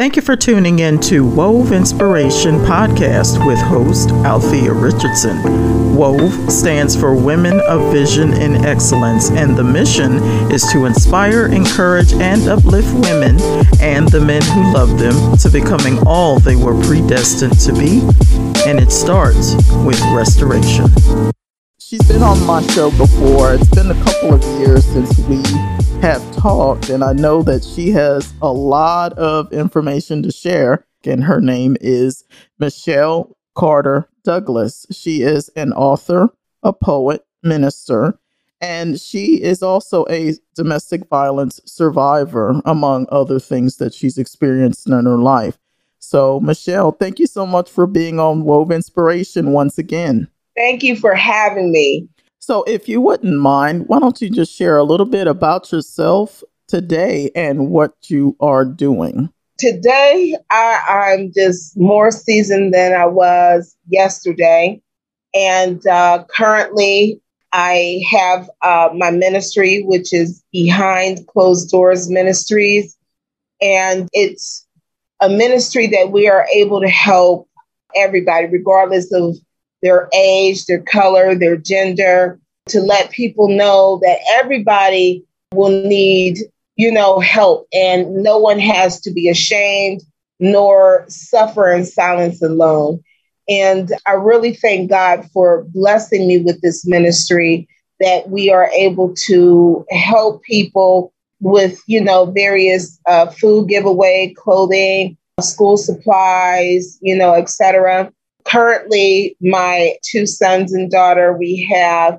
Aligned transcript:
Thank 0.00 0.16
you 0.16 0.22
for 0.22 0.34
tuning 0.34 0.78
in 0.78 0.98
to 1.00 1.26
Wove 1.26 1.72
Inspiration 1.72 2.54
Podcast 2.60 3.46
with 3.46 3.58
host 3.58 4.08
Althea 4.24 4.72
Richardson. 4.72 5.94
Wove 5.94 6.50
stands 6.50 6.96
for 6.98 7.14
Women 7.14 7.60
of 7.68 7.92
Vision 7.92 8.32
and 8.32 8.64
Excellence, 8.64 9.30
and 9.30 9.54
the 9.54 9.62
mission 9.62 10.14
is 10.50 10.64
to 10.72 10.86
inspire, 10.86 11.48
encourage, 11.48 12.14
and 12.14 12.48
uplift 12.48 12.94
women 12.94 13.38
and 13.78 14.08
the 14.08 14.22
men 14.22 14.40
who 14.40 14.72
love 14.72 14.98
them 14.98 15.36
to 15.36 15.50
becoming 15.50 15.98
all 16.06 16.38
they 16.38 16.56
were 16.56 16.80
predestined 16.84 17.60
to 17.60 17.74
be. 17.74 18.00
And 18.66 18.80
it 18.80 18.92
starts 18.92 19.54
with 19.84 20.00
restoration. 20.14 20.86
She's 21.90 22.06
been 22.06 22.22
on 22.22 22.40
my 22.46 22.62
show 22.68 22.92
before. 22.92 23.52
It's 23.52 23.68
been 23.70 23.90
a 23.90 24.04
couple 24.04 24.34
of 24.34 24.44
years 24.60 24.84
since 24.84 25.18
we 25.26 25.42
have 26.00 26.22
talked, 26.36 26.88
and 26.88 27.02
I 27.02 27.12
know 27.12 27.42
that 27.42 27.64
she 27.64 27.90
has 27.90 28.32
a 28.40 28.52
lot 28.52 29.12
of 29.14 29.52
information 29.52 30.22
to 30.22 30.30
share. 30.30 30.86
And 31.04 31.24
her 31.24 31.40
name 31.40 31.76
is 31.80 32.22
Michelle 32.60 33.36
Carter 33.56 34.08
Douglas. 34.22 34.86
She 34.92 35.22
is 35.22 35.48
an 35.56 35.72
author, 35.72 36.28
a 36.62 36.72
poet, 36.72 37.26
minister, 37.42 38.16
and 38.60 39.00
she 39.00 39.42
is 39.42 39.60
also 39.60 40.06
a 40.08 40.34
domestic 40.54 41.08
violence 41.08 41.58
survivor, 41.64 42.62
among 42.66 43.08
other 43.10 43.40
things 43.40 43.78
that 43.78 43.94
she's 43.94 44.16
experienced 44.16 44.86
in 44.86 44.92
her 44.92 45.18
life. 45.18 45.58
So, 45.98 46.38
Michelle, 46.38 46.92
thank 46.92 47.18
you 47.18 47.26
so 47.26 47.44
much 47.44 47.68
for 47.68 47.88
being 47.88 48.20
on 48.20 48.44
Wove 48.44 48.70
Inspiration 48.70 49.50
once 49.50 49.76
again. 49.76 50.28
Thank 50.60 50.82
you 50.82 50.94
for 50.94 51.14
having 51.14 51.72
me. 51.72 52.06
So, 52.38 52.64
if 52.64 52.86
you 52.86 53.00
wouldn't 53.00 53.38
mind, 53.38 53.84
why 53.86 53.98
don't 53.98 54.20
you 54.20 54.28
just 54.28 54.54
share 54.54 54.76
a 54.76 54.84
little 54.84 55.06
bit 55.06 55.26
about 55.26 55.72
yourself 55.72 56.44
today 56.68 57.30
and 57.34 57.70
what 57.70 57.94
you 58.08 58.36
are 58.40 58.66
doing? 58.66 59.30
Today, 59.58 60.36
I, 60.50 61.14
am 61.18 61.32
just 61.34 61.78
more 61.78 62.10
seasoned 62.10 62.74
than 62.74 62.92
I 62.92 63.06
was 63.06 63.74
yesterday. 63.88 64.82
And 65.34 65.86
uh, 65.86 66.24
currently, 66.28 67.22
I 67.54 68.02
have 68.10 68.50
uh, 68.60 68.90
my 68.94 69.10
ministry, 69.10 69.82
which 69.84 70.12
is 70.12 70.44
Behind 70.52 71.26
Closed 71.26 71.70
Doors 71.70 72.10
Ministries. 72.10 72.98
And 73.62 74.10
it's 74.12 74.66
a 75.22 75.30
ministry 75.30 75.86
that 75.86 76.12
we 76.12 76.28
are 76.28 76.46
able 76.52 76.82
to 76.82 76.88
help 76.88 77.48
everybody, 77.96 78.46
regardless 78.46 79.10
of 79.14 79.36
their 79.82 80.08
age, 80.14 80.66
their 80.66 80.82
color, 80.82 81.34
their 81.34 81.56
gender, 81.56 82.38
to 82.68 82.80
let 82.80 83.10
people 83.10 83.48
know 83.48 83.98
that 84.02 84.18
everybody 84.40 85.24
will 85.52 85.70
need, 85.70 86.38
you 86.76 86.92
know, 86.92 87.18
help 87.18 87.66
and 87.72 88.22
no 88.22 88.38
one 88.38 88.58
has 88.58 89.00
to 89.00 89.10
be 89.10 89.28
ashamed 89.28 90.02
nor 90.38 91.04
suffer 91.08 91.70
in 91.70 91.84
silence 91.84 92.40
alone. 92.42 93.02
And 93.48 93.92
I 94.06 94.12
really 94.12 94.54
thank 94.54 94.88
God 94.88 95.28
for 95.32 95.64
blessing 95.74 96.28
me 96.28 96.38
with 96.38 96.60
this 96.62 96.86
ministry 96.86 97.68
that 97.98 98.30
we 98.30 98.50
are 98.50 98.70
able 98.70 99.14
to 99.26 99.84
help 99.90 100.42
people 100.42 101.12
with, 101.40 101.82
you 101.86 102.00
know, 102.00 102.26
various 102.26 102.98
uh, 103.06 103.26
food 103.26 103.68
giveaway, 103.68 104.32
clothing, 104.36 105.16
school 105.40 105.76
supplies, 105.76 106.98
you 107.02 107.16
know, 107.16 107.34
etc 107.34 108.12
currently 108.44 109.36
my 109.40 109.94
two 110.02 110.26
sons 110.26 110.72
and 110.72 110.90
daughter 110.90 111.36
we 111.36 111.68
have 111.72 112.18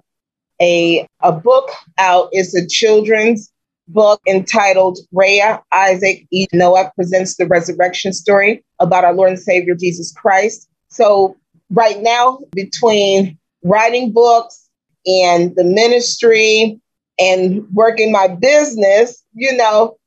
a, 0.61 1.07
a 1.21 1.31
book 1.31 1.69
out 1.97 2.29
it's 2.31 2.55
a 2.55 2.67
children's 2.67 3.51
book 3.87 4.21
entitled 4.27 4.99
Rhea 5.11 5.61
Isaac 5.73 6.25
E. 6.31 6.47
Noah 6.53 6.91
presents 6.95 7.35
the 7.35 7.47
resurrection 7.47 8.13
story 8.13 8.63
about 8.79 9.03
our 9.03 9.13
Lord 9.13 9.31
and 9.31 9.39
Savior 9.39 9.75
Jesus 9.75 10.11
Christ. 10.13 10.69
So 10.89 11.35
right 11.69 12.01
now, 12.01 12.39
between 12.53 13.37
writing 13.63 14.11
books 14.11 14.69
and 15.05 15.55
the 15.55 15.63
ministry 15.63 16.79
and 17.19 17.65
working 17.73 18.11
my 18.11 18.27
business, 18.27 19.23
you 19.33 19.55
know, 19.55 19.97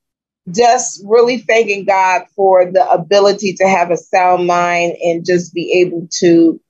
just 0.50 1.02
really 1.06 1.38
thanking 1.38 1.84
God 1.84 2.24
for 2.36 2.70
the 2.70 2.88
ability 2.90 3.54
to 3.54 3.68
have 3.68 3.90
a 3.90 3.96
sound 3.96 4.46
mind 4.46 4.96
and 5.02 5.24
just 5.24 5.54
be 5.54 5.72
able 5.80 6.06
to 6.18 6.60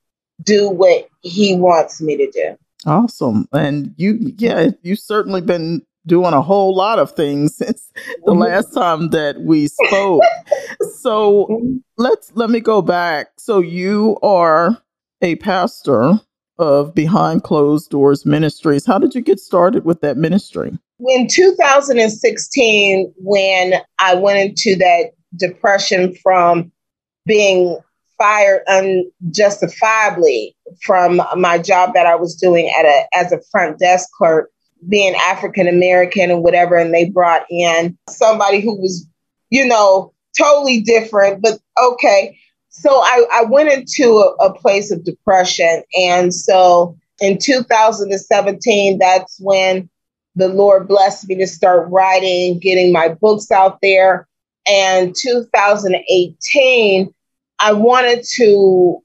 do 0.42 0.68
what 0.68 1.08
He 1.22 1.56
wants 1.56 2.00
me 2.00 2.16
to 2.16 2.30
do. 2.30 2.56
Awesome. 2.86 3.48
And 3.52 3.94
you, 3.96 4.34
yeah, 4.36 4.70
you've 4.82 4.98
certainly 4.98 5.40
been 5.40 5.82
doing 6.06 6.34
a 6.34 6.42
whole 6.42 6.74
lot 6.74 6.98
of 6.98 7.12
things 7.12 7.56
since 7.56 7.90
the 8.24 8.32
mm-hmm. 8.32 8.40
last 8.40 8.72
time 8.74 9.10
that 9.10 9.40
we 9.40 9.68
spoke. 9.68 10.22
so 11.00 11.46
mm-hmm. 11.50 11.76
let's 11.96 12.32
let 12.34 12.50
me 12.50 12.60
go 12.60 12.82
back. 12.82 13.28
So 13.38 13.60
you 13.60 14.18
are 14.22 14.78
a 15.22 15.36
pastor 15.36 16.20
of 16.58 16.94
Behind 16.94 17.42
Closed 17.42 17.90
Doors 17.90 18.24
Ministries. 18.24 18.86
How 18.86 18.98
did 18.98 19.14
you 19.14 19.20
get 19.20 19.40
started 19.40 19.84
with 19.84 20.00
that 20.00 20.16
ministry? 20.16 20.78
In 21.08 21.26
2016, 21.26 23.12
when 23.16 23.74
I 23.98 24.14
went 24.14 24.38
into 24.38 24.76
that 24.76 25.10
depression 25.36 26.14
from 26.22 26.70
being 27.26 27.78
fired 28.18 28.62
unjustifiably 28.68 30.56
from 30.82 31.20
my 31.36 31.58
job 31.58 31.94
that 31.94 32.06
I 32.06 32.14
was 32.14 32.36
doing 32.36 32.72
at 32.78 32.84
a 32.84 33.06
as 33.14 33.32
a 33.32 33.40
front 33.50 33.78
desk 33.78 34.08
clerk, 34.16 34.50
being 34.88 35.14
African 35.16 35.66
American 35.66 36.30
and 36.30 36.42
whatever, 36.42 36.76
and 36.76 36.94
they 36.94 37.10
brought 37.10 37.44
in 37.50 37.98
somebody 38.08 38.60
who 38.60 38.80
was, 38.80 39.06
you 39.50 39.66
know, 39.66 40.12
totally 40.38 40.80
different, 40.80 41.42
but 41.42 41.58
okay. 41.82 42.38
So 42.76 42.90
I, 42.90 43.24
I 43.32 43.44
went 43.44 43.70
into 43.70 44.18
a, 44.18 44.34
a 44.46 44.52
place 44.52 44.90
of 44.90 45.04
depression. 45.04 45.84
And 45.96 46.34
so 46.34 46.98
in 47.20 47.38
2017, 47.38 48.98
that's 48.98 49.38
when 49.40 49.88
the 50.34 50.48
Lord 50.48 50.88
blessed 50.88 51.28
me 51.28 51.36
to 51.36 51.46
start 51.46 51.88
writing, 51.88 52.58
getting 52.58 52.92
my 52.92 53.10
books 53.10 53.52
out 53.52 53.80
there. 53.80 54.26
And 54.66 55.14
2018, 55.14 57.14
I 57.60 57.72
wanted 57.72 58.24
to 58.34 58.98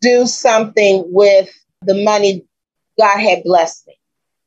do 0.00 0.24
something 0.24 1.02
with 1.08 1.50
the 1.82 2.04
money 2.04 2.46
God 2.98 3.18
had 3.18 3.42
blessed 3.42 3.88
me. 3.88 3.98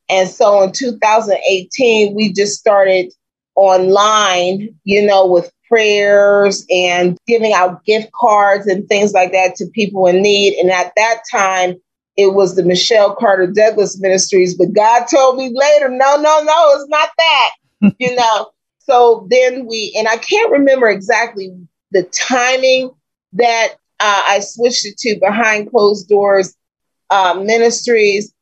And 0.08 0.30
so 0.30 0.62
in 0.62 0.72
2018, 0.72 2.14
we 2.14 2.32
just 2.32 2.58
started 2.58 3.12
online, 3.54 4.74
you 4.84 5.04
know, 5.04 5.26
with 5.26 5.52
prayers 5.68 6.64
and 6.70 7.18
giving 7.26 7.52
out 7.52 7.84
gift 7.84 8.12
cards 8.12 8.66
and 8.66 8.88
things 8.88 9.12
like 9.12 9.32
that 9.32 9.54
to 9.56 9.66
people 9.66 10.06
in 10.06 10.22
need. 10.22 10.54
And 10.58 10.70
at 10.70 10.92
that 10.96 11.22
time, 11.30 11.74
it 12.16 12.34
was 12.34 12.56
the 12.56 12.62
Michelle 12.62 13.14
Carter 13.14 13.46
Douglas 13.46 14.00
Ministries, 14.00 14.54
but 14.56 14.72
God 14.72 15.04
told 15.04 15.36
me 15.36 15.50
later, 15.54 15.88
no, 15.88 16.16
no, 16.16 16.42
no, 16.42 16.70
it's 16.74 16.88
not 16.88 17.10
that, 17.18 17.50
you 17.98 18.14
know. 18.14 18.50
So 18.78 19.26
then 19.30 19.66
we, 19.66 19.94
and 19.98 20.08
I 20.08 20.16
can't 20.16 20.50
remember 20.50 20.88
exactly 20.88 21.52
the 21.90 22.04
timing 22.04 22.90
that 23.34 23.74
uh, 24.00 24.22
I 24.28 24.40
switched 24.40 24.86
it 24.86 24.96
to 24.98 25.18
behind 25.20 25.70
closed 25.70 26.08
doors 26.08 26.54
uh, 27.10 27.34
ministries. 27.42 28.32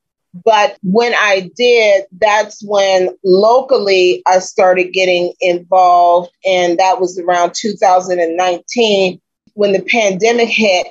But 0.43 0.77
when 0.83 1.15
I 1.15 1.51
did, 1.57 2.05
that's 2.21 2.63
when 2.65 3.11
locally 3.23 4.23
I 4.27 4.41
started 4.41 4.93
getting 4.93 5.33
involved. 5.41 6.33
And 6.45 6.79
that 6.79 7.01
was 7.01 7.19
around 7.19 7.55
2019 7.55 9.21
when 9.55 9.73
the 9.73 9.83
pandemic 9.83 10.49
hit. 10.49 10.89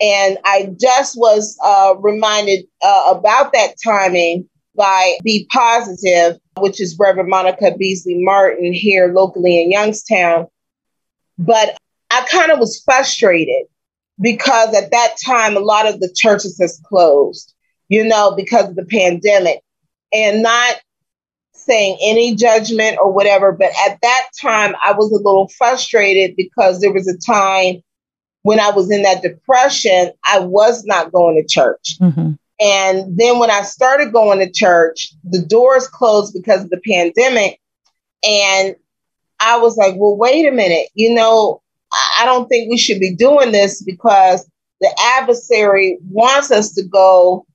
And 0.00 0.38
I 0.44 0.74
just 0.80 1.18
was 1.18 1.58
uh, 1.62 1.94
reminded 1.98 2.64
uh, 2.82 3.14
about 3.16 3.52
that 3.52 3.74
timing 3.82 4.48
by 4.74 5.16
Be 5.22 5.46
Positive, 5.50 6.38
which 6.58 6.80
is 6.80 6.96
Reverend 6.98 7.28
Monica 7.28 7.74
Beasley 7.76 8.22
Martin 8.22 8.72
here 8.72 9.12
locally 9.12 9.62
in 9.62 9.70
Youngstown. 9.70 10.46
But 11.38 11.78
I 12.10 12.26
kind 12.30 12.50
of 12.50 12.58
was 12.58 12.82
frustrated 12.84 13.66
because 14.20 14.74
at 14.74 14.90
that 14.90 15.16
time, 15.24 15.56
a 15.56 15.60
lot 15.60 15.86
of 15.86 16.00
the 16.00 16.12
churches 16.14 16.58
has 16.60 16.80
closed, 16.86 17.52
you 17.88 18.04
know, 18.04 18.34
because 18.36 18.68
of 18.68 18.76
the 18.76 18.86
pandemic. 18.86 19.60
And 20.12 20.42
not 20.42 20.76
saying 21.52 21.98
any 22.00 22.34
judgment 22.36 22.98
or 23.02 23.12
whatever, 23.12 23.52
but 23.52 23.70
at 23.88 23.98
that 24.02 24.28
time, 24.40 24.74
I 24.84 24.92
was 24.92 25.10
a 25.10 25.16
little 25.16 25.48
frustrated 25.48 26.36
because 26.36 26.80
there 26.80 26.92
was 26.92 27.08
a 27.08 27.18
time 27.18 27.82
when 28.42 28.60
I 28.60 28.70
was 28.70 28.90
in 28.90 29.02
that 29.02 29.22
depression, 29.22 30.12
I 30.24 30.38
was 30.38 30.84
not 30.84 31.10
going 31.10 31.34
to 31.36 31.52
church. 31.52 31.98
Mm-hmm. 32.00 32.34
And 32.60 33.18
then 33.18 33.38
when 33.40 33.50
I 33.50 33.62
started 33.62 34.12
going 34.12 34.38
to 34.38 34.50
church, 34.50 35.12
the 35.24 35.42
doors 35.42 35.88
closed 35.88 36.32
because 36.32 36.62
of 36.62 36.70
the 36.70 36.80
pandemic. 36.86 37.60
And 38.26 38.76
I 39.40 39.58
was 39.58 39.76
like, 39.76 39.94
well, 39.96 40.16
wait 40.16 40.46
a 40.46 40.52
minute. 40.52 40.88
You 40.94 41.12
know, 41.12 41.60
I 42.18 42.24
don't 42.24 42.48
think 42.48 42.70
we 42.70 42.78
should 42.78 43.00
be 43.00 43.14
doing 43.14 43.52
this 43.52 43.82
because 43.82 44.48
the 44.80 44.94
adversary 45.18 45.98
wants 46.08 46.50
us 46.50 46.72
to 46.74 46.84
go 46.84 47.46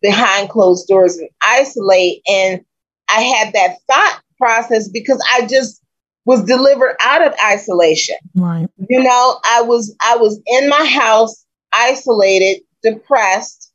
behind 0.00 0.50
closed 0.50 0.86
doors 0.88 1.16
and 1.16 1.28
isolate. 1.42 2.22
And 2.28 2.64
I 3.08 3.22
had 3.22 3.54
that 3.54 3.76
thought 3.88 4.20
process 4.38 4.88
because 4.88 5.22
I 5.34 5.46
just 5.46 5.82
was 6.24 6.42
delivered 6.42 6.96
out 7.02 7.26
of 7.26 7.34
isolation. 7.44 8.16
Right. 8.34 8.68
You 8.88 9.02
know, 9.02 9.40
I 9.44 9.62
was 9.62 9.94
I 10.02 10.16
was 10.16 10.40
in 10.46 10.68
my 10.68 10.84
house, 10.84 11.44
isolated, 11.72 12.62
depressed, 12.82 13.72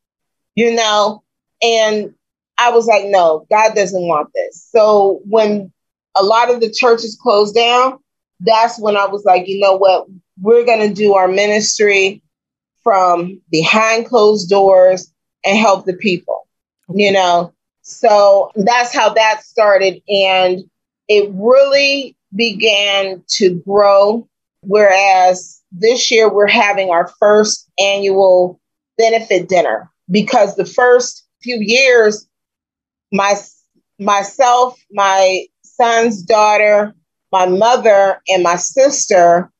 you 0.55 0.75
know, 0.75 1.23
and 1.61 2.13
I 2.57 2.69
was 2.71 2.85
like, 2.85 3.05
no, 3.05 3.47
God 3.49 3.73
doesn't 3.73 4.07
want 4.07 4.29
this. 4.35 4.67
So 4.71 5.21
when 5.25 5.71
a 6.15 6.23
lot 6.23 6.51
of 6.51 6.59
the 6.59 6.71
churches 6.71 7.17
closed 7.21 7.55
down, 7.55 7.97
that's 8.41 8.79
when 8.79 8.97
I 8.97 9.05
was 9.05 9.23
like, 9.23 9.47
you 9.47 9.59
know 9.59 9.75
what? 9.75 10.07
We're 10.39 10.65
going 10.65 10.87
to 10.87 10.93
do 10.93 11.13
our 11.13 11.27
ministry 11.27 12.21
from 12.83 13.41
behind 13.49 14.07
closed 14.07 14.49
doors 14.49 15.11
and 15.45 15.57
help 15.57 15.85
the 15.85 15.93
people, 15.93 16.47
you 16.93 17.11
know? 17.11 17.53
So 17.81 18.51
that's 18.55 18.93
how 18.93 19.13
that 19.13 19.43
started. 19.43 20.01
And 20.07 20.63
it 21.07 21.29
really 21.33 22.15
began 22.35 23.23
to 23.27 23.61
grow. 23.67 24.27
Whereas 24.63 25.59
this 25.71 26.11
year 26.11 26.31
we're 26.31 26.47
having 26.47 26.89
our 26.89 27.07
first 27.19 27.69
annual 27.79 28.59
benefit 28.97 29.49
dinner 29.49 29.89
because 30.09 30.55
the 30.55 30.65
first 30.65 31.25
few 31.41 31.57
years, 31.59 32.27
my 33.11 33.35
myself, 33.99 34.79
my 34.91 35.45
son's 35.63 36.21
daughter, 36.21 36.93
my 37.31 37.47
mother, 37.47 38.21
and 38.27 38.43
my 38.43 38.55
sister 38.55 39.51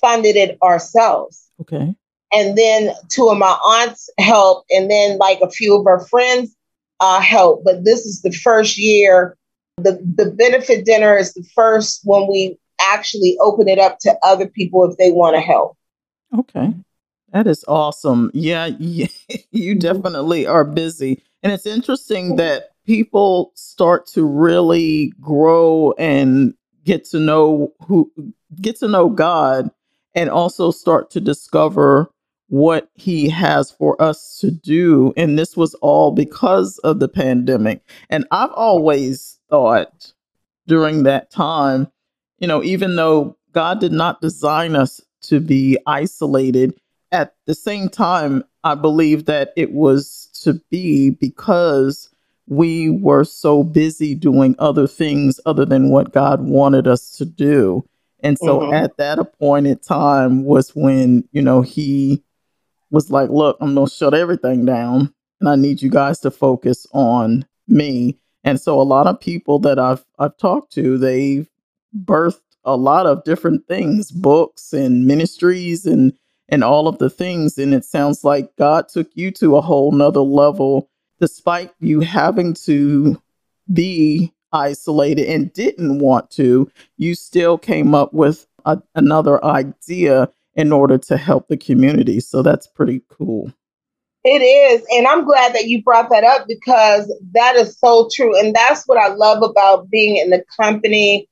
funded 0.00 0.36
it 0.36 0.58
ourselves. 0.62 1.48
Okay. 1.60 1.94
And 2.32 2.56
then 2.56 2.94
two 3.08 3.28
of 3.28 3.38
my 3.38 3.56
aunts 3.66 4.08
helped, 4.18 4.70
and 4.70 4.90
then 4.90 5.18
like 5.18 5.40
a 5.42 5.50
few 5.50 5.78
of 5.78 5.86
our 5.86 6.00
friends 6.06 6.54
uh, 7.00 7.20
helped. 7.20 7.64
But 7.64 7.84
this 7.84 8.06
is 8.06 8.22
the 8.22 8.32
first 8.32 8.78
year. 8.78 9.36
The 9.76 10.00
the 10.16 10.30
benefit 10.30 10.84
dinner 10.84 11.16
is 11.16 11.34
the 11.34 11.44
first 11.54 12.00
when 12.04 12.28
we 12.30 12.58
actually 12.80 13.36
open 13.40 13.68
it 13.68 13.78
up 13.78 13.98
to 14.00 14.14
other 14.22 14.46
people 14.46 14.84
if 14.90 14.96
they 14.96 15.10
want 15.10 15.36
to 15.36 15.40
help. 15.40 15.76
Okay. 16.38 16.74
That 17.32 17.46
is 17.46 17.64
awesome. 17.66 18.30
Yeah, 18.34 18.66
yeah, 18.78 19.06
you 19.50 19.74
definitely 19.74 20.46
are 20.46 20.64
busy. 20.64 21.22
And 21.42 21.52
it's 21.52 21.66
interesting 21.66 22.36
that 22.36 22.70
people 22.86 23.52
start 23.54 24.06
to 24.08 24.24
really 24.24 25.12
grow 25.20 25.92
and 25.98 26.54
get 26.84 27.04
to 27.06 27.18
know 27.18 27.72
who 27.86 28.12
get 28.60 28.78
to 28.80 28.88
know 28.88 29.08
God 29.08 29.70
and 30.14 30.28
also 30.28 30.70
start 30.70 31.10
to 31.12 31.20
discover 31.20 32.11
what 32.52 32.90
he 32.96 33.30
has 33.30 33.70
for 33.70 34.00
us 34.02 34.36
to 34.38 34.50
do 34.50 35.10
and 35.16 35.38
this 35.38 35.56
was 35.56 35.72
all 35.76 36.10
because 36.10 36.76
of 36.80 37.00
the 37.00 37.08
pandemic 37.08 37.80
and 38.10 38.26
I've 38.30 38.52
always 38.52 39.38
thought 39.48 40.12
during 40.66 41.04
that 41.04 41.30
time 41.30 41.90
you 42.40 42.46
know 42.46 42.62
even 42.62 42.96
though 42.96 43.38
God 43.52 43.80
did 43.80 43.92
not 43.92 44.20
design 44.20 44.76
us 44.76 45.00
to 45.22 45.40
be 45.40 45.78
isolated 45.86 46.78
at 47.10 47.34
the 47.46 47.54
same 47.54 47.88
time 47.88 48.44
I 48.62 48.74
believe 48.74 49.24
that 49.24 49.54
it 49.56 49.72
was 49.72 50.28
to 50.42 50.60
be 50.70 51.08
because 51.08 52.10
we 52.48 52.90
were 52.90 53.24
so 53.24 53.64
busy 53.64 54.14
doing 54.14 54.56
other 54.58 54.86
things 54.86 55.40
other 55.46 55.64
than 55.64 55.88
what 55.88 56.12
God 56.12 56.42
wanted 56.42 56.86
us 56.86 57.12
to 57.12 57.24
do. 57.24 57.88
And 58.20 58.38
so 58.38 58.60
mm-hmm. 58.60 58.74
at 58.74 58.98
that 58.98 59.18
appointed 59.18 59.82
time 59.82 60.44
was 60.44 60.76
when, 60.76 61.26
you 61.32 61.40
know, 61.40 61.62
he 61.62 62.22
was 62.92 63.10
like, 63.10 63.30
look, 63.30 63.56
I'm 63.60 63.74
going 63.74 63.88
to 63.88 63.92
shut 63.92 64.14
everything 64.14 64.64
down 64.64 65.12
and 65.40 65.48
I 65.48 65.56
need 65.56 65.82
you 65.82 65.90
guys 65.90 66.20
to 66.20 66.30
focus 66.30 66.86
on 66.92 67.44
me. 67.66 68.18
And 68.44 68.60
so 68.60 68.80
a 68.80 68.82
lot 68.82 69.06
of 69.06 69.20
people 69.20 69.58
that 69.60 69.78
I've 69.78 70.04
I've 70.18 70.36
talked 70.36 70.72
to, 70.74 70.98
they've 70.98 71.48
birthed 72.04 72.40
a 72.64 72.76
lot 72.76 73.06
of 73.06 73.24
different 73.24 73.66
things, 73.66 74.10
books 74.10 74.72
and 74.72 75.06
ministries 75.06 75.86
and 75.86 76.12
and 76.48 76.62
all 76.62 76.86
of 76.86 76.98
the 76.98 77.10
things. 77.10 77.58
And 77.58 77.72
it 77.74 77.84
sounds 77.84 78.24
like 78.24 78.54
God 78.56 78.88
took 78.88 79.10
you 79.14 79.30
to 79.32 79.56
a 79.56 79.60
whole 79.62 79.90
nother 79.90 80.20
level 80.20 80.88
despite 81.18 81.72
you 81.78 82.00
having 82.00 82.52
to 82.52 83.20
be 83.72 84.32
isolated 84.52 85.26
and 85.28 85.52
didn't 85.52 86.00
want 86.00 86.30
to, 86.32 86.70
you 86.96 87.14
still 87.14 87.56
came 87.56 87.94
up 87.94 88.12
with 88.12 88.46
a, 88.64 88.82
another 88.96 89.42
idea 89.44 90.28
in 90.54 90.72
order 90.72 90.98
to 90.98 91.16
help 91.16 91.48
the 91.48 91.56
community. 91.56 92.20
So 92.20 92.42
that's 92.42 92.66
pretty 92.66 93.02
cool. 93.08 93.52
It 94.24 94.40
is. 94.42 94.86
And 94.92 95.06
I'm 95.06 95.24
glad 95.24 95.54
that 95.54 95.66
you 95.66 95.82
brought 95.82 96.10
that 96.10 96.22
up 96.22 96.46
because 96.46 97.12
that 97.34 97.56
is 97.56 97.76
so 97.78 98.08
true. 98.14 98.38
And 98.38 98.54
that's 98.54 98.84
what 98.86 98.98
I 98.98 99.08
love 99.08 99.42
about 99.42 99.90
being 99.90 100.16
in 100.16 100.30
the 100.30 100.44
company 100.60 101.28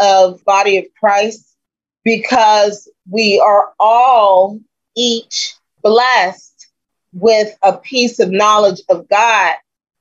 of 0.00 0.44
Body 0.44 0.78
of 0.78 0.84
Christ 0.98 1.56
because 2.04 2.90
we 3.08 3.40
are 3.40 3.72
all 3.78 4.58
each 4.96 5.54
blessed 5.82 6.68
with 7.12 7.56
a 7.62 7.76
piece 7.76 8.18
of 8.18 8.30
knowledge 8.30 8.80
of 8.88 9.08
God 9.08 9.54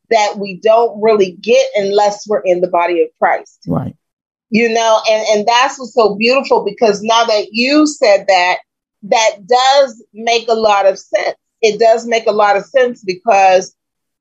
that 0.10 0.38
we 0.38 0.60
don't 0.62 1.02
really 1.02 1.32
get 1.32 1.66
unless 1.76 2.28
we're 2.28 2.42
in 2.42 2.62
the 2.62 2.68
body 2.68 3.02
of 3.02 3.10
Christ. 3.20 3.64
Right. 3.68 3.96
You 4.54 4.70
know, 4.70 5.02
and, 5.10 5.26
and 5.32 5.48
that's 5.48 5.80
what's 5.80 5.96
so 5.96 6.16
beautiful 6.16 6.64
because 6.64 7.02
now 7.02 7.26
that 7.26 7.48
you 7.52 7.88
said 7.88 8.26
that, 8.28 8.58
that 9.04 9.32
does 9.48 10.04
make 10.14 10.48
a 10.48 10.54
lot 10.54 10.86
of 10.86 11.00
sense. 11.00 11.36
It 11.62 11.80
does 11.80 12.06
make 12.06 12.28
a 12.28 12.32
lot 12.32 12.56
of 12.56 12.66
sense 12.66 13.04
because 13.04 13.76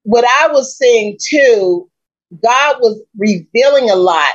what 0.04 0.24
I 0.24 0.48
was 0.48 0.76
seeing 0.76 1.18
too, 1.22 1.90
God 2.42 2.76
was 2.80 3.02
revealing 3.18 3.90
a 3.90 3.96
lot 3.96 4.32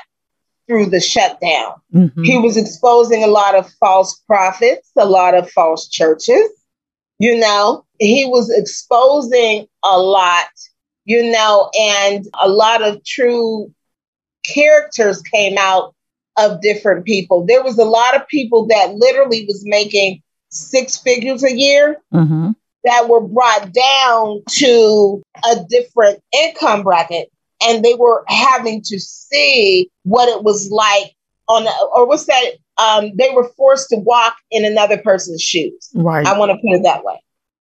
through 0.67 0.91
the 0.91 0.99
shutdown. 0.99 1.73
Mm-hmm. 1.93 2.23
He 2.23 2.37
was 2.37 2.57
exposing 2.57 3.23
a 3.23 3.27
lot 3.27 3.55
of 3.55 3.67
false 3.79 4.21
prophets, 4.27 4.91
a 4.97 5.05
lot 5.05 5.33
of 5.33 5.49
false 5.49 5.89
churches, 5.89 6.47
you 7.19 7.37
know, 7.37 7.85
he 7.99 8.25
was 8.25 8.49
exposing 8.49 9.67
a 9.83 9.99
lot, 9.99 10.49
you 11.05 11.31
know, 11.31 11.71
and 11.79 12.25
a 12.39 12.47
lot 12.47 12.83
of 12.83 13.03
true 13.03 13.73
characters 14.47 15.21
came 15.21 15.57
out 15.57 15.93
of 16.37 16.61
different 16.61 17.05
people. 17.05 17.45
There 17.45 17.63
was 17.63 17.77
a 17.77 17.85
lot 17.85 18.15
of 18.15 18.27
people 18.27 18.67
that 18.67 18.93
literally 18.95 19.45
was 19.45 19.63
making 19.65 20.21
six 20.49 20.97
figures 20.97 21.43
a 21.43 21.55
year 21.55 21.97
mm-hmm. 22.13 22.51
that 22.83 23.09
were 23.09 23.21
brought 23.21 23.71
down 23.73 24.43
to 24.49 25.21
a 25.51 25.55
different 25.69 26.21
income 26.33 26.83
bracket 26.83 27.31
and 27.61 27.83
they 27.83 27.95
were 27.95 28.23
having 28.27 28.81
to 28.83 28.99
see 28.99 29.89
what 30.03 30.29
it 30.29 30.43
was 30.43 30.69
like 30.71 31.13
on 31.49 31.65
or 31.93 32.07
what's 32.07 32.25
that 32.25 32.51
um, 32.77 33.11
they 33.15 33.31
were 33.31 33.49
forced 33.57 33.89
to 33.89 33.97
walk 33.97 34.37
in 34.51 34.63
another 34.63 34.97
person's 34.97 35.41
shoes. 35.41 35.89
Right. 35.95 36.25
I 36.25 36.37
want 36.37 36.51
to 36.51 36.57
put 36.57 36.75
it 36.75 36.83
that 36.83 37.03
way. 37.03 37.19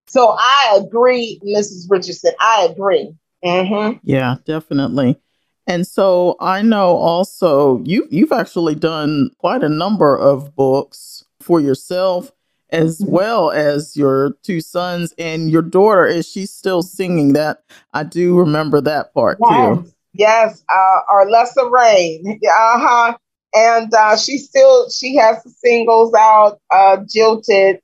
So 0.08 0.36
I 0.38 0.78
agree, 0.82 1.40
Mrs. 1.44 1.86
Richardson. 1.88 2.32
I 2.38 2.68
agree. 2.70 3.12
Mm-hmm. 3.44 3.98
Yeah, 4.02 4.36
definitely. 4.44 5.18
And 5.66 5.86
so 5.86 6.36
I 6.40 6.62
know 6.62 6.96
also 6.96 7.82
you 7.84 8.06
you've 8.10 8.32
actually 8.32 8.74
done 8.74 9.30
quite 9.38 9.62
a 9.62 9.68
number 9.68 10.16
of 10.16 10.54
books 10.54 11.24
for 11.40 11.60
yourself 11.60 12.32
as 12.70 12.98
mm-hmm. 13.00 13.12
well 13.12 13.50
as 13.50 13.96
your 13.96 14.36
two 14.42 14.60
sons 14.60 15.12
and 15.18 15.50
your 15.50 15.62
daughter. 15.62 16.06
Is 16.06 16.28
she 16.28 16.46
still 16.46 16.82
singing 16.82 17.32
that? 17.32 17.62
I 17.92 18.04
do 18.04 18.38
remember 18.38 18.80
that 18.80 19.12
part 19.14 19.38
yes. 19.48 19.78
too. 19.78 19.92
Yes, 20.12 20.64
uh, 20.72 21.00
Arlessa 21.12 21.70
Rain. 21.70 22.40
Uh 22.48 22.78
huh 22.78 23.16
and 23.56 23.92
uh, 23.94 24.16
she 24.16 24.38
still 24.38 24.88
she 24.90 25.16
has 25.16 25.42
the 25.42 25.50
singles 25.50 26.12
out, 26.14 26.60
uh, 26.70 26.98
"Jilted" 26.98 27.80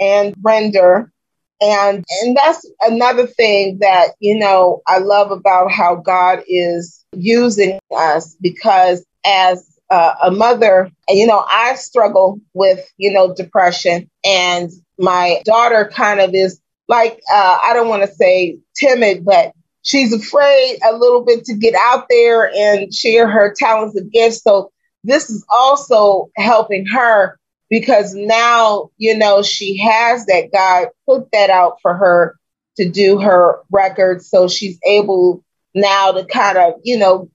and 0.00 0.34
"Render," 0.42 1.12
and 1.60 2.04
and 2.22 2.36
that's 2.36 2.68
another 2.82 3.26
thing 3.26 3.78
that 3.80 4.10
you 4.20 4.38
know 4.38 4.82
I 4.86 4.98
love 4.98 5.30
about 5.30 5.70
how 5.70 5.96
God 5.96 6.42
is 6.48 7.04
using 7.12 7.78
us 7.94 8.36
because 8.40 9.04
as 9.24 9.66
uh, 9.90 10.14
a 10.22 10.30
mother, 10.30 10.90
you 11.08 11.26
know, 11.26 11.44
I 11.50 11.74
struggle 11.74 12.40
with 12.54 12.88
you 12.96 13.12
know 13.12 13.34
depression, 13.34 14.08
and 14.24 14.70
my 14.98 15.42
daughter 15.44 15.90
kind 15.92 16.20
of 16.20 16.34
is 16.34 16.60
like 16.88 17.20
uh, 17.32 17.58
I 17.64 17.72
don't 17.74 17.88
want 17.88 18.02
to 18.02 18.14
say 18.14 18.58
timid, 18.76 19.24
but 19.24 19.52
she's 19.82 20.12
afraid 20.12 20.78
a 20.88 20.96
little 20.96 21.24
bit 21.24 21.44
to 21.46 21.54
get 21.54 21.74
out 21.74 22.06
there 22.08 22.50
and 22.54 22.94
share 22.94 23.28
her 23.28 23.54
talents 23.56 23.96
and 23.96 24.10
gifts. 24.12 24.42
So 24.42 24.70
this 25.02 25.30
is 25.30 25.44
also 25.52 26.30
helping 26.36 26.86
her 26.86 27.39
because 27.70 28.14
now, 28.14 28.90
you 28.98 29.16
know, 29.16 29.42
she 29.42 29.78
has 29.78 30.26
that 30.26 30.50
God 30.52 30.88
put 31.06 31.30
that 31.32 31.50
out 31.50 31.78
for 31.80 31.94
her 31.94 32.36
to 32.76 32.88
do 32.88 33.18
her 33.18 33.60
record. 33.70 34.22
So 34.22 34.48
she's 34.48 34.78
able 34.86 35.42
now 35.74 36.12
to 36.12 36.24
kind 36.24 36.58
of, 36.58 36.74
you 36.82 36.98
know, 36.98 37.30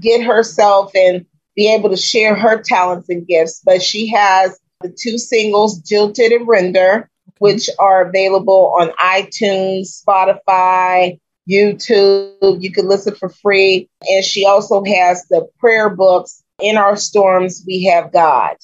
get 0.00 0.24
herself 0.24 0.90
and 0.94 1.24
be 1.54 1.72
able 1.72 1.90
to 1.90 1.96
share 1.96 2.34
her 2.34 2.60
talents 2.60 3.08
and 3.08 3.26
gifts. 3.26 3.62
But 3.64 3.82
she 3.82 4.08
has 4.08 4.58
the 4.80 4.90
two 4.90 5.18
singles, 5.18 5.80
Jilted 5.80 6.34
and 6.34 6.46
Render, 6.46 7.08
which 7.38 7.70
are 7.78 8.06
available 8.06 8.74
on 8.78 8.90
iTunes, 9.00 10.02
Spotify, 10.04 11.18
YouTube. 11.48 12.62
You 12.62 12.72
can 12.72 12.88
listen 12.88 13.14
for 13.14 13.28
free. 13.28 13.88
And 14.02 14.24
she 14.24 14.44
also 14.44 14.84
has 14.84 15.26
the 15.28 15.48
prayer 15.58 15.88
books 15.88 16.42
In 16.60 16.76
our 16.76 16.96
storms, 16.96 17.62
we 17.66 17.84
have 17.84 18.12
God. 18.12 18.56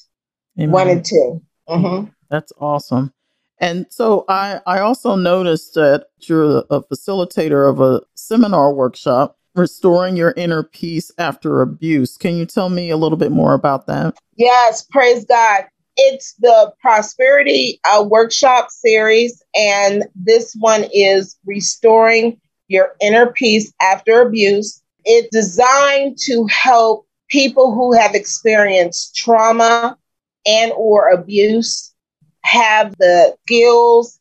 Amen. 0.57 0.71
One 0.71 0.89
and 0.89 1.05
2 1.05 1.41
mm-hmm. 1.69 2.09
That's 2.29 2.53
awesome. 2.59 3.13
And 3.59 3.85
so 3.89 4.25
I, 4.27 4.59
I 4.65 4.79
also 4.79 5.15
noticed 5.15 5.75
that 5.75 6.07
you're 6.21 6.59
a 6.69 6.81
facilitator 6.81 7.69
of 7.69 7.79
a 7.79 8.01
seminar 8.15 8.73
workshop, 8.73 9.37
Restoring 9.55 10.17
Your 10.17 10.33
Inner 10.35 10.63
Peace 10.63 11.11
After 11.17 11.61
Abuse. 11.61 12.17
Can 12.17 12.35
you 12.35 12.45
tell 12.45 12.69
me 12.69 12.89
a 12.89 12.97
little 12.97 13.17
bit 13.17 13.31
more 13.31 13.53
about 13.53 13.87
that? 13.87 14.17
Yes, 14.35 14.85
praise 14.91 15.23
God. 15.25 15.65
It's 15.95 16.33
the 16.39 16.73
Prosperity 16.81 17.79
uh, 17.89 18.03
Workshop 18.03 18.69
series, 18.69 19.41
and 19.55 20.03
this 20.13 20.53
one 20.59 20.85
is 20.93 21.37
Restoring 21.45 22.39
Your 22.67 22.95
Inner 23.01 23.31
Peace 23.31 23.73
After 23.81 24.21
Abuse. 24.21 24.81
It's 25.05 25.29
designed 25.31 26.17
to 26.25 26.45
help 26.47 27.07
people 27.29 27.73
who 27.73 27.93
have 27.93 28.13
experienced 28.13 29.15
trauma 29.15 29.97
and 30.45 30.71
or 30.73 31.09
abuse 31.09 31.93
have 32.41 32.95
the 32.97 33.35
skills, 33.43 34.19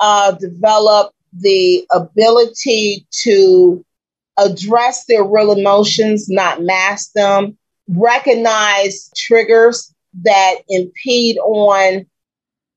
uh, 0.00 0.32
develop 0.32 1.12
the 1.32 1.86
ability 1.92 3.06
to 3.10 3.84
address 4.38 5.06
their 5.06 5.24
real 5.24 5.52
emotions, 5.52 6.28
not 6.28 6.62
mask 6.62 7.12
them, 7.14 7.56
recognize 7.88 9.10
triggers 9.16 9.92
that 10.22 10.56
impede 10.68 11.36
on 11.38 12.06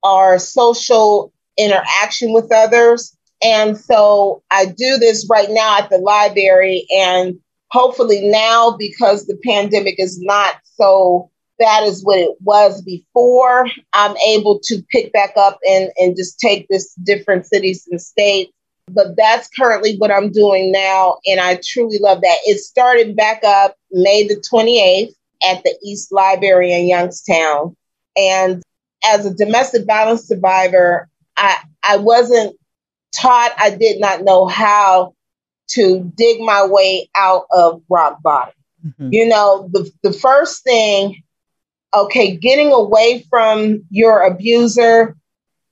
our 0.02 0.38
social 0.38 1.32
interaction 1.56 2.32
with 2.32 2.50
others. 2.52 3.16
And 3.42 3.78
so 3.78 4.42
I 4.50 4.66
do 4.66 4.98
this 4.98 5.26
right 5.30 5.48
now 5.50 5.78
at 5.78 5.90
the 5.90 5.98
library. 5.98 6.86
And 6.96 7.38
hopefully, 7.70 8.28
now 8.28 8.76
because 8.76 9.26
the 9.26 9.38
pandemic 9.44 9.96
is 9.98 10.20
not 10.20 10.56
so 10.64 11.30
that 11.58 11.82
is 11.84 12.04
what 12.04 12.18
it 12.18 12.36
was 12.40 12.82
before. 12.82 13.68
I'm 13.92 14.16
able 14.18 14.60
to 14.64 14.82
pick 14.90 15.12
back 15.12 15.32
up 15.36 15.58
and, 15.68 15.90
and 15.98 16.16
just 16.16 16.38
take 16.38 16.68
this 16.68 16.94
different 16.94 17.46
cities 17.46 17.86
and 17.90 18.00
states. 18.00 18.52
But 18.90 19.16
that's 19.16 19.48
currently 19.48 19.96
what 19.98 20.10
I'm 20.10 20.30
doing 20.30 20.72
now. 20.72 21.18
And 21.26 21.40
I 21.40 21.60
truly 21.62 21.98
love 21.98 22.22
that. 22.22 22.38
It 22.44 22.58
started 22.58 23.16
back 23.16 23.44
up 23.44 23.76
May 23.90 24.26
the 24.26 24.36
28th 24.36 25.12
at 25.46 25.62
the 25.62 25.76
East 25.84 26.10
Library 26.10 26.72
in 26.72 26.86
Youngstown. 26.86 27.76
And 28.16 28.62
as 29.04 29.26
a 29.26 29.34
domestic 29.34 29.86
violence 29.86 30.26
survivor, 30.26 31.08
I, 31.36 31.56
I 31.82 31.96
wasn't 31.98 32.56
taught, 33.14 33.52
I 33.58 33.70
did 33.70 34.00
not 34.00 34.22
know 34.22 34.46
how 34.46 35.14
to 35.68 36.10
dig 36.16 36.40
my 36.40 36.66
way 36.66 37.10
out 37.14 37.44
of 37.52 37.82
rock 37.90 38.22
bottom. 38.22 38.54
Mm-hmm. 38.86 39.08
You 39.12 39.28
know, 39.28 39.68
the, 39.72 39.90
the 40.02 40.12
first 40.12 40.64
thing 40.64 41.22
okay, 41.94 42.36
getting 42.36 42.72
away 42.72 43.24
from 43.30 43.84
your 43.90 44.22
abuser 44.22 45.16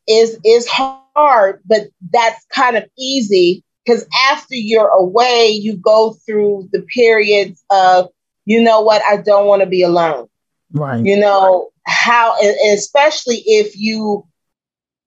is 0.08 0.38
is 0.44 0.66
hard, 0.68 1.60
but 1.66 1.88
that's 2.12 2.44
kind 2.46 2.76
of 2.76 2.84
easy 2.98 3.64
because 3.84 4.06
after 4.30 4.54
you're 4.54 4.88
away, 4.88 5.48
you 5.48 5.76
go 5.76 6.16
through 6.26 6.68
the 6.72 6.82
periods 6.82 7.64
of, 7.70 8.08
you 8.44 8.62
know 8.62 8.80
what, 8.80 9.02
I 9.02 9.18
don't 9.18 9.46
want 9.46 9.60
to 9.60 9.66
be 9.66 9.82
alone. 9.82 10.26
Right. 10.72 11.04
You 11.04 11.18
know, 11.18 11.70
how, 11.86 12.36
especially 12.72 13.42
if 13.46 13.76
you 13.76 14.26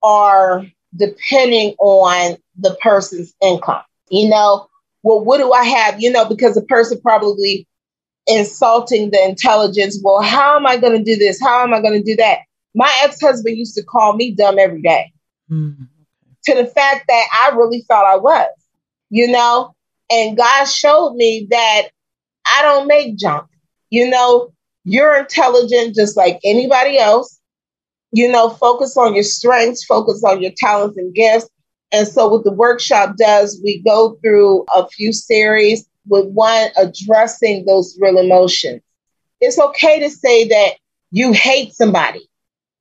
are 0.01 0.65
depending 0.95 1.75
on 1.79 2.37
the 2.57 2.77
person's 2.81 3.33
income. 3.43 3.81
You 4.09 4.29
know, 4.29 4.67
well, 5.03 5.23
what 5.23 5.37
do 5.37 5.51
I 5.51 5.63
have? 5.63 6.01
You 6.01 6.11
know, 6.11 6.25
because 6.25 6.55
the 6.55 6.63
person 6.63 6.99
probably 7.01 7.67
insulting 8.29 9.09
the 9.11 9.23
intelligence. 9.23 9.99
Well, 10.01 10.21
how 10.21 10.55
am 10.55 10.65
I 10.65 10.77
going 10.77 10.97
to 10.97 11.03
do 11.03 11.17
this? 11.17 11.41
How 11.41 11.63
am 11.63 11.73
I 11.73 11.81
going 11.81 11.93
to 11.93 12.03
do 12.03 12.15
that? 12.17 12.39
My 12.75 12.95
ex 13.03 13.19
husband 13.19 13.57
used 13.57 13.75
to 13.75 13.83
call 13.83 14.15
me 14.15 14.33
dumb 14.33 14.59
every 14.59 14.81
day 14.81 15.11
mm-hmm. 15.51 15.83
to 16.45 16.55
the 16.55 16.67
fact 16.67 17.05
that 17.07 17.27
I 17.33 17.55
really 17.55 17.81
thought 17.81 18.05
I 18.05 18.17
was, 18.17 18.49
you 19.09 19.27
know? 19.27 19.73
And 20.11 20.37
God 20.37 20.65
showed 20.65 21.15
me 21.15 21.47
that 21.49 21.89
I 22.45 22.61
don't 22.61 22.87
make 22.87 23.17
junk. 23.17 23.47
You 23.89 24.09
know, 24.09 24.53
you're 24.83 25.17
intelligent 25.17 25.95
just 25.95 26.15
like 26.15 26.39
anybody 26.43 26.97
else. 26.97 27.39
You 28.11 28.31
know, 28.31 28.49
focus 28.49 28.97
on 28.97 29.13
your 29.13 29.23
strengths, 29.23 29.83
focus 29.83 30.23
on 30.23 30.41
your 30.41 30.51
talents 30.57 30.97
and 30.97 31.13
gifts. 31.13 31.49
And 31.91 32.07
so, 32.07 32.27
what 32.27 32.43
the 32.43 32.51
workshop 32.51 33.15
does, 33.17 33.59
we 33.63 33.83
go 33.83 34.17
through 34.21 34.65
a 34.75 34.87
few 34.87 35.11
series 35.11 35.88
with 36.09 36.25
one 36.27 36.69
addressing 36.77 37.65
those 37.65 37.97
real 37.99 38.17
emotions. 38.17 38.81
It's 39.41 39.59
okay 39.59 39.99
to 39.99 40.09
say 40.09 40.47
that 40.47 40.73
you 41.11 41.31
hate 41.31 41.73
somebody. 41.73 42.27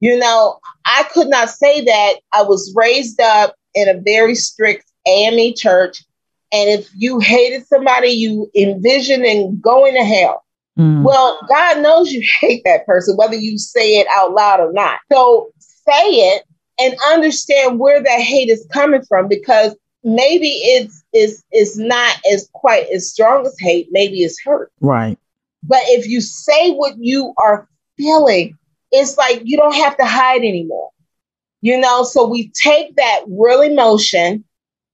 You 0.01 0.19
know, 0.19 0.59
I 0.85 1.05
could 1.13 1.29
not 1.29 1.51
say 1.51 1.85
that. 1.85 2.15
I 2.33 2.43
was 2.43 2.73
raised 2.77 3.21
up 3.21 3.55
in 3.75 3.89
a 3.89 4.01
very 4.01 4.35
strict 4.35 4.85
AME 5.07 5.55
church. 5.57 6.05
And 6.53 6.71
if 6.71 6.91
you 6.95 7.19
hated 7.21 7.67
somebody, 7.67 8.09
you 8.09 8.51
envisioning 8.57 9.61
going 9.61 9.95
to 9.95 10.05
hell. 10.05 10.45
Mm. 10.79 11.03
Well, 11.03 11.39
God 11.49 11.83
knows 11.83 12.13
you 12.13 12.27
hate 12.41 12.63
that 12.65 12.87
person, 12.87 13.17
whether 13.17 13.35
you 13.35 13.59
say 13.59 13.99
it 13.99 14.07
out 14.17 14.33
loud 14.33 14.61
or 14.61 14.73
not. 14.73 15.01
So 15.13 15.51
say 15.59 15.93
it 15.93 16.45
and 16.79 16.95
understand 17.09 17.79
where 17.79 18.03
that 18.03 18.21
hate 18.21 18.49
is 18.49 18.67
coming 18.73 19.03
from 19.03 19.29
because 19.29 19.75
maybe 20.05 20.49
it's 20.49 20.98
is 21.13 21.43
is 21.53 21.79
not 21.79 22.17
as 22.33 22.49
quite 22.53 22.87
as 22.95 23.11
strong 23.11 23.47
as 23.47 23.57
hate 23.59 23.89
maybe 23.91 24.19
it's 24.19 24.41
hurt. 24.43 24.73
Right. 24.81 25.19
But 25.63 25.81
if 25.85 26.07
you 26.07 26.21
say 26.21 26.73
what 26.73 26.95
you 26.99 27.35
are 27.39 27.69
feeling 27.97 28.57
it's 28.91 29.19
like 29.19 29.43
you 29.45 29.57
don't 29.59 29.75
have 29.75 29.97
to 29.99 30.05
hide 30.05 30.39
anymore. 30.39 30.91
You 31.61 31.81
know 31.81 32.05
so 32.05 32.27
we 32.27 32.51
take 32.51 32.97
that 32.97 33.23
real 33.27 33.63
emotion 33.63 34.45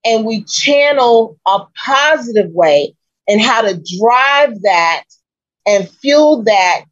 and 0.04 0.25
we 0.25 0.44
channel 0.44 1.38
a 1.47 1.61
positive 1.85 2.50
way 2.50 2.94
and 3.28 3.40
how 3.40 3.62
to 3.62 3.83
drive 3.99 4.61
that 4.62 5.04
and 5.66 5.88
fuel 5.88 6.42
that 6.42 6.85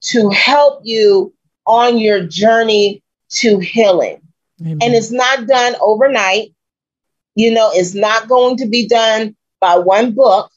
to 0.00 0.30
help 0.30 0.80
you 0.84 1.32
on 1.66 1.98
your 1.98 2.24
journey 2.24 3.02
to 3.30 3.58
healing. 3.58 4.20
Amen. 4.60 4.78
and 4.80 4.94
it's 4.94 5.10
not 5.10 5.46
done 5.46 5.74
overnight 5.80 6.54
you 7.34 7.52
know, 7.52 7.70
it's 7.72 7.94
not 7.94 8.28
going 8.28 8.56
to 8.58 8.66
be 8.66 8.86
done 8.86 9.36
by 9.60 9.76
one 9.76 10.12
book, 10.12 10.50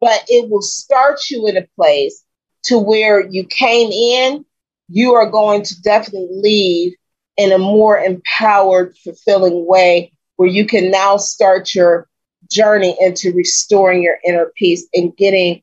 but 0.00 0.24
it 0.28 0.48
will 0.50 0.62
start 0.62 1.30
you 1.30 1.46
in 1.48 1.56
a 1.56 1.66
place 1.76 2.22
to 2.64 2.78
where 2.78 3.26
you 3.26 3.44
came 3.44 3.90
in, 3.90 4.44
you 4.88 5.14
are 5.14 5.30
going 5.30 5.62
to 5.62 5.80
definitely 5.82 6.28
leave 6.30 6.92
in 7.36 7.52
a 7.52 7.58
more 7.58 7.98
empowered, 7.98 8.96
fulfilling 8.98 9.66
way 9.66 10.12
where 10.36 10.48
you 10.48 10.66
can 10.66 10.90
now 10.90 11.16
start 11.16 11.74
your 11.74 12.08
journey 12.50 12.96
into 13.00 13.32
restoring 13.32 14.02
your 14.02 14.16
inner 14.24 14.52
peace 14.56 14.86
and 14.94 15.16
getting 15.16 15.62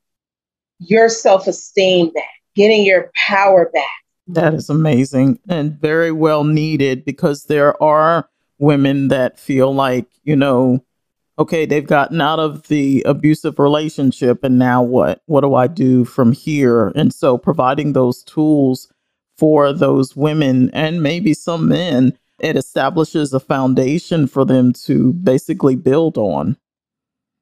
your 0.79 1.09
self 1.09 1.47
esteem 1.47 2.11
back, 2.11 2.23
getting 2.55 2.83
your 2.85 3.11
power 3.15 3.69
back. 3.73 3.83
That 4.27 4.53
is 4.53 4.69
amazing 4.69 5.39
and 5.47 5.79
very 5.79 6.11
well 6.11 6.43
needed 6.43 7.05
because 7.05 7.45
there 7.45 7.81
are 7.81 8.29
women 8.63 9.09
that 9.09 9.37
feel 9.37 9.75
like, 9.75 10.07
you 10.23 10.35
know, 10.35 10.83
okay, 11.37 11.65
they've 11.65 11.85
gotten 11.85 12.21
out 12.21 12.39
of 12.39 12.67
the 12.69 13.03
abusive 13.05 13.59
relationship 13.59 14.43
and 14.43 14.57
now 14.57 14.81
what? 14.81 15.21
What 15.25 15.41
do 15.41 15.53
I 15.53 15.67
do 15.67 16.05
from 16.05 16.31
here? 16.31 16.87
And 16.95 17.13
so 17.13 17.37
providing 17.37 17.93
those 17.93 18.23
tools 18.23 18.91
for 19.37 19.73
those 19.73 20.15
women 20.15 20.69
and 20.71 21.03
maybe 21.03 21.33
some 21.33 21.67
men, 21.67 22.17
it 22.39 22.55
establishes 22.55 23.33
a 23.33 23.39
foundation 23.39 24.27
for 24.27 24.45
them 24.45 24.71
to 24.73 25.13
basically 25.13 25.75
build 25.75 26.17
on. 26.17 26.55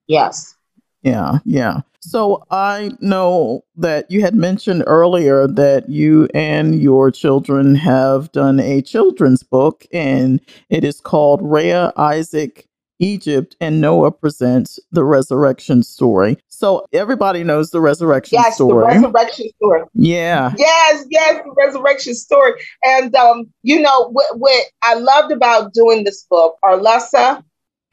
Yes. 0.07 0.55
Yeah, 1.03 1.39
yeah. 1.45 1.81
So 1.99 2.43
I 2.49 2.91
know 2.99 3.63
that 3.75 4.09
you 4.09 4.21
had 4.21 4.33
mentioned 4.33 4.83
earlier 4.87 5.47
that 5.47 5.89
you 5.89 6.27
and 6.33 6.81
your 6.81 7.11
children 7.11 7.75
have 7.75 8.31
done 8.31 8.59
a 8.59 8.81
children's 8.81 9.43
book, 9.43 9.85
and 9.93 10.41
it 10.69 10.83
is 10.83 10.99
called 10.99 11.41
Rhea 11.43 11.93
Isaac 11.97 12.67
Egypt 13.01 13.55
and 13.59 13.81
Noah 13.81 14.11
presents 14.11 14.79
the 14.91 15.03
resurrection 15.03 15.83
story. 15.83 16.37
So 16.47 16.85
everybody 16.93 17.43
knows 17.43 17.71
the 17.71 17.81
resurrection 17.81 18.37
yes, 18.39 18.55
story. 18.55 18.93
the 18.93 19.01
resurrection 19.01 19.47
story. 19.57 19.81
Yeah. 19.93 20.53
Yes, 20.57 21.05
yes, 21.09 21.41
the 21.43 21.53
resurrection 21.57 22.13
story. 22.13 22.53
And 22.83 23.13
um, 23.15 23.51
you 23.63 23.81
know 23.81 24.09
what, 24.09 24.37
what 24.37 24.65
I 24.83 24.93
loved 24.93 25.31
about 25.31 25.73
doing 25.73 26.03
this 26.03 26.25
book, 26.29 26.57
Arlessa 26.63 27.43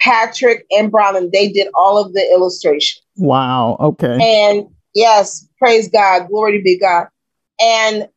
Patrick 0.01 0.65
and 0.71 0.91
Browning, 0.91 1.31
they 1.33 1.51
did 1.51 1.69
all 1.75 1.99
of 1.99 2.13
the 2.13 2.27
illustrations. 2.33 3.05
Wow. 3.17 3.77
Okay. 3.81 4.19
And 4.21 4.67
yes, 4.95 5.47
praise 5.59 5.89
God, 5.89 6.29
glory 6.29 6.59
to 6.59 6.63
be 6.63 6.79
God. 6.79 7.09
And 7.61 8.09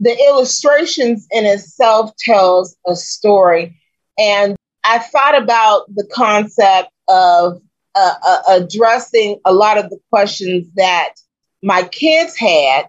the 0.00 0.16
illustrations 0.28 1.26
in 1.30 1.46
itself 1.46 2.14
tells 2.18 2.76
a 2.86 2.94
story. 2.94 3.76
And 4.18 4.56
I 4.84 4.98
thought 4.98 5.40
about 5.40 5.86
the 5.94 6.06
concept 6.12 6.90
of 7.08 7.60
uh, 7.94 8.14
uh, 8.26 8.42
addressing 8.48 9.40
a 9.44 9.52
lot 9.52 9.78
of 9.78 9.88
the 9.88 9.98
questions 10.10 10.66
that 10.76 11.14
my 11.62 11.84
kids 11.84 12.36
had 12.36 12.86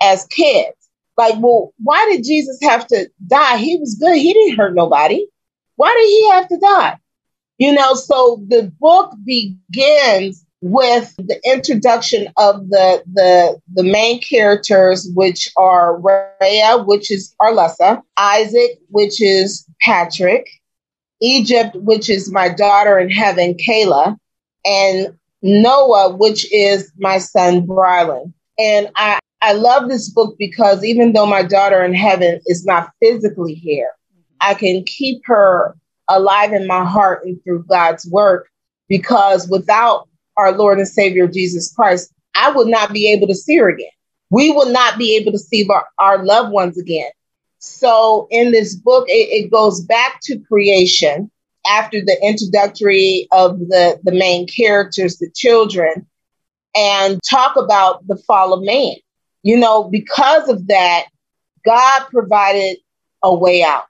as 0.00 0.24
kids. 0.26 0.74
Like, 1.16 1.34
well, 1.38 1.74
why 1.82 2.08
did 2.10 2.24
Jesus 2.24 2.58
have 2.62 2.86
to 2.86 3.10
die? 3.26 3.56
He 3.58 3.76
was 3.78 3.96
good. 3.96 4.16
He 4.16 4.32
didn't 4.32 4.56
hurt 4.56 4.74
nobody. 4.74 5.26
Why 5.76 5.94
did 5.98 6.08
he 6.08 6.30
have 6.30 6.48
to 6.48 6.58
die? 6.58 6.98
You 7.58 7.72
know, 7.72 7.94
so 7.94 8.42
the 8.48 8.72
book 8.80 9.12
begins 9.24 10.44
with 10.60 11.14
the 11.16 11.40
introduction 11.44 12.28
of 12.36 12.68
the 12.70 13.02
the 13.12 13.60
the 13.74 13.84
main 13.84 14.20
characters, 14.20 15.08
which 15.14 15.48
are 15.56 16.00
Rhea, 16.00 16.78
which 16.84 17.10
is 17.10 17.34
Arlessa, 17.40 18.02
Isaac, 18.16 18.78
which 18.88 19.20
is 19.20 19.66
Patrick, 19.80 20.48
Egypt, 21.20 21.74
which 21.76 22.08
is 22.08 22.32
my 22.32 22.48
daughter 22.48 22.98
in 22.98 23.10
heaven, 23.10 23.54
Kayla, 23.54 24.16
and 24.64 25.16
Noah, 25.42 26.14
which 26.14 26.50
is 26.52 26.92
my 26.98 27.18
son, 27.18 27.66
Brylan. 27.66 28.32
And 28.58 28.90
I, 28.96 29.18
I 29.40 29.52
love 29.52 29.88
this 29.88 30.08
book 30.08 30.34
because 30.38 30.84
even 30.84 31.12
though 31.12 31.26
my 31.26 31.42
daughter 31.42 31.84
in 31.84 31.94
heaven 31.94 32.40
is 32.46 32.64
not 32.64 32.90
physically 33.00 33.54
here, 33.54 33.90
I 34.40 34.54
can 34.54 34.82
keep 34.84 35.22
her 35.26 35.76
alive 36.08 36.52
in 36.52 36.66
my 36.66 36.84
heart 36.84 37.24
and 37.24 37.42
through 37.42 37.64
God's 37.64 38.06
work 38.10 38.48
because 38.88 39.48
without 39.48 40.08
our 40.36 40.52
Lord 40.52 40.78
and 40.78 40.88
Savior 40.88 41.26
Jesus 41.26 41.72
Christ, 41.74 42.12
I 42.34 42.50
would 42.50 42.68
not 42.68 42.92
be 42.92 43.12
able 43.12 43.26
to 43.26 43.34
see 43.34 43.56
her 43.58 43.68
again. 43.68 43.90
We 44.30 44.50
will 44.50 44.70
not 44.70 44.98
be 44.98 45.16
able 45.16 45.32
to 45.32 45.38
see 45.38 45.66
our, 45.68 45.86
our 45.98 46.24
loved 46.24 46.52
ones 46.52 46.78
again. 46.78 47.10
So 47.58 48.28
in 48.30 48.52
this 48.52 48.74
book, 48.74 49.06
it, 49.08 49.44
it 49.44 49.50
goes 49.50 49.80
back 49.80 50.20
to 50.24 50.38
creation 50.38 51.30
after 51.68 52.00
the 52.00 52.16
introductory 52.22 53.26
of 53.32 53.58
the, 53.58 53.98
the 54.04 54.12
main 54.12 54.46
characters, 54.46 55.18
the 55.18 55.30
children, 55.34 56.06
and 56.76 57.20
talk 57.28 57.56
about 57.56 58.06
the 58.06 58.16
fall 58.16 58.52
of 58.52 58.64
man. 58.64 58.94
You 59.42 59.56
know, 59.56 59.84
because 59.84 60.48
of 60.48 60.66
that, 60.68 61.06
God 61.64 62.04
provided 62.10 62.78
a 63.22 63.34
way 63.34 63.62
out. 63.62 63.84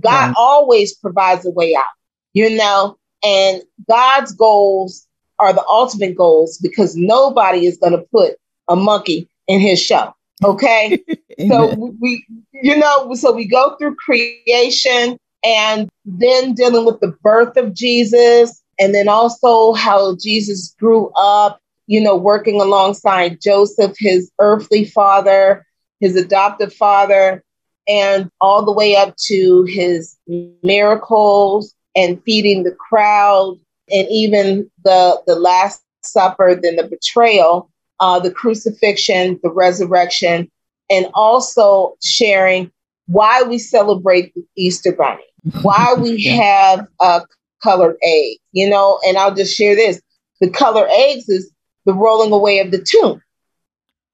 God 0.00 0.26
right. 0.28 0.34
always 0.36 0.94
provides 0.94 1.46
a 1.46 1.50
way 1.50 1.74
out, 1.74 1.84
you 2.32 2.50
know, 2.50 2.96
and 3.24 3.62
God's 3.88 4.32
goals 4.32 5.06
are 5.38 5.52
the 5.52 5.64
ultimate 5.66 6.16
goals 6.16 6.58
because 6.58 6.96
nobody 6.96 7.66
is 7.66 7.76
going 7.76 7.92
to 7.92 8.04
put 8.12 8.36
a 8.68 8.76
monkey 8.76 9.28
in 9.46 9.60
his 9.60 9.80
show. 9.80 10.14
Okay. 10.44 11.02
so 11.48 11.74
we, 12.00 12.24
you 12.52 12.76
know, 12.76 13.14
so 13.14 13.32
we 13.32 13.46
go 13.46 13.76
through 13.76 13.96
creation 13.96 15.18
and 15.44 15.88
then 16.04 16.54
dealing 16.54 16.84
with 16.84 17.00
the 17.00 17.14
birth 17.22 17.56
of 17.56 17.74
Jesus 17.74 18.62
and 18.78 18.94
then 18.94 19.08
also 19.08 19.72
how 19.72 20.16
Jesus 20.16 20.74
grew 20.78 21.10
up, 21.18 21.60
you 21.86 22.00
know, 22.00 22.16
working 22.16 22.60
alongside 22.60 23.40
Joseph, 23.40 23.94
his 23.98 24.30
earthly 24.38 24.84
father, 24.84 25.64
his 26.00 26.16
adoptive 26.16 26.72
father, 26.72 27.42
and 27.88 28.30
all 28.40 28.64
the 28.64 28.72
way 28.72 28.96
up 28.96 29.14
to 29.16 29.64
his 29.64 30.16
miracles 30.62 31.74
and 31.94 32.22
feeding 32.24 32.62
the 32.62 32.72
crowd 32.72 33.58
and 33.90 34.06
even 34.10 34.70
the 34.84 35.20
the 35.26 35.36
last 35.36 35.82
supper 36.02 36.54
then 36.54 36.76
the 36.76 36.84
betrayal 36.84 37.70
uh, 38.00 38.18
the 38.18 38.30
crucifixion 38.30 39.38
the 39.42 39.50
resurrection 39.50 40.50
and 40.90 41.06
also 41.14 41.94
sharing 42.02 42.70
why 43.06 43.42
we 43.42 43.58
celebrate 43.58 44.34
the 44.34 44.44
easter 44.56 44.92
bunny 44.92 45.22
why 45.62 45.94
we 45.98 46.22
have 46.24 46.86
a 47.00 47.22
colored 47.62 47.96
egg 48.02 48.38
you 48.52 48.68
know? 48.68 48.98
And 49.06 49.16
i'll 49.16 49.34
just 49.34 49.56
share 49.56 49.74
this 49.74 50.00
the 50.40 50.50
colored 50.50 50.88
eggs 50.90 51.28
is 51.28 51.50
the 51.86 51.94
rolling 51.94 52.32
away 52.32 52.58
of 52.58 52.70
the 52.72 52.82
tomb. 52.82 53.22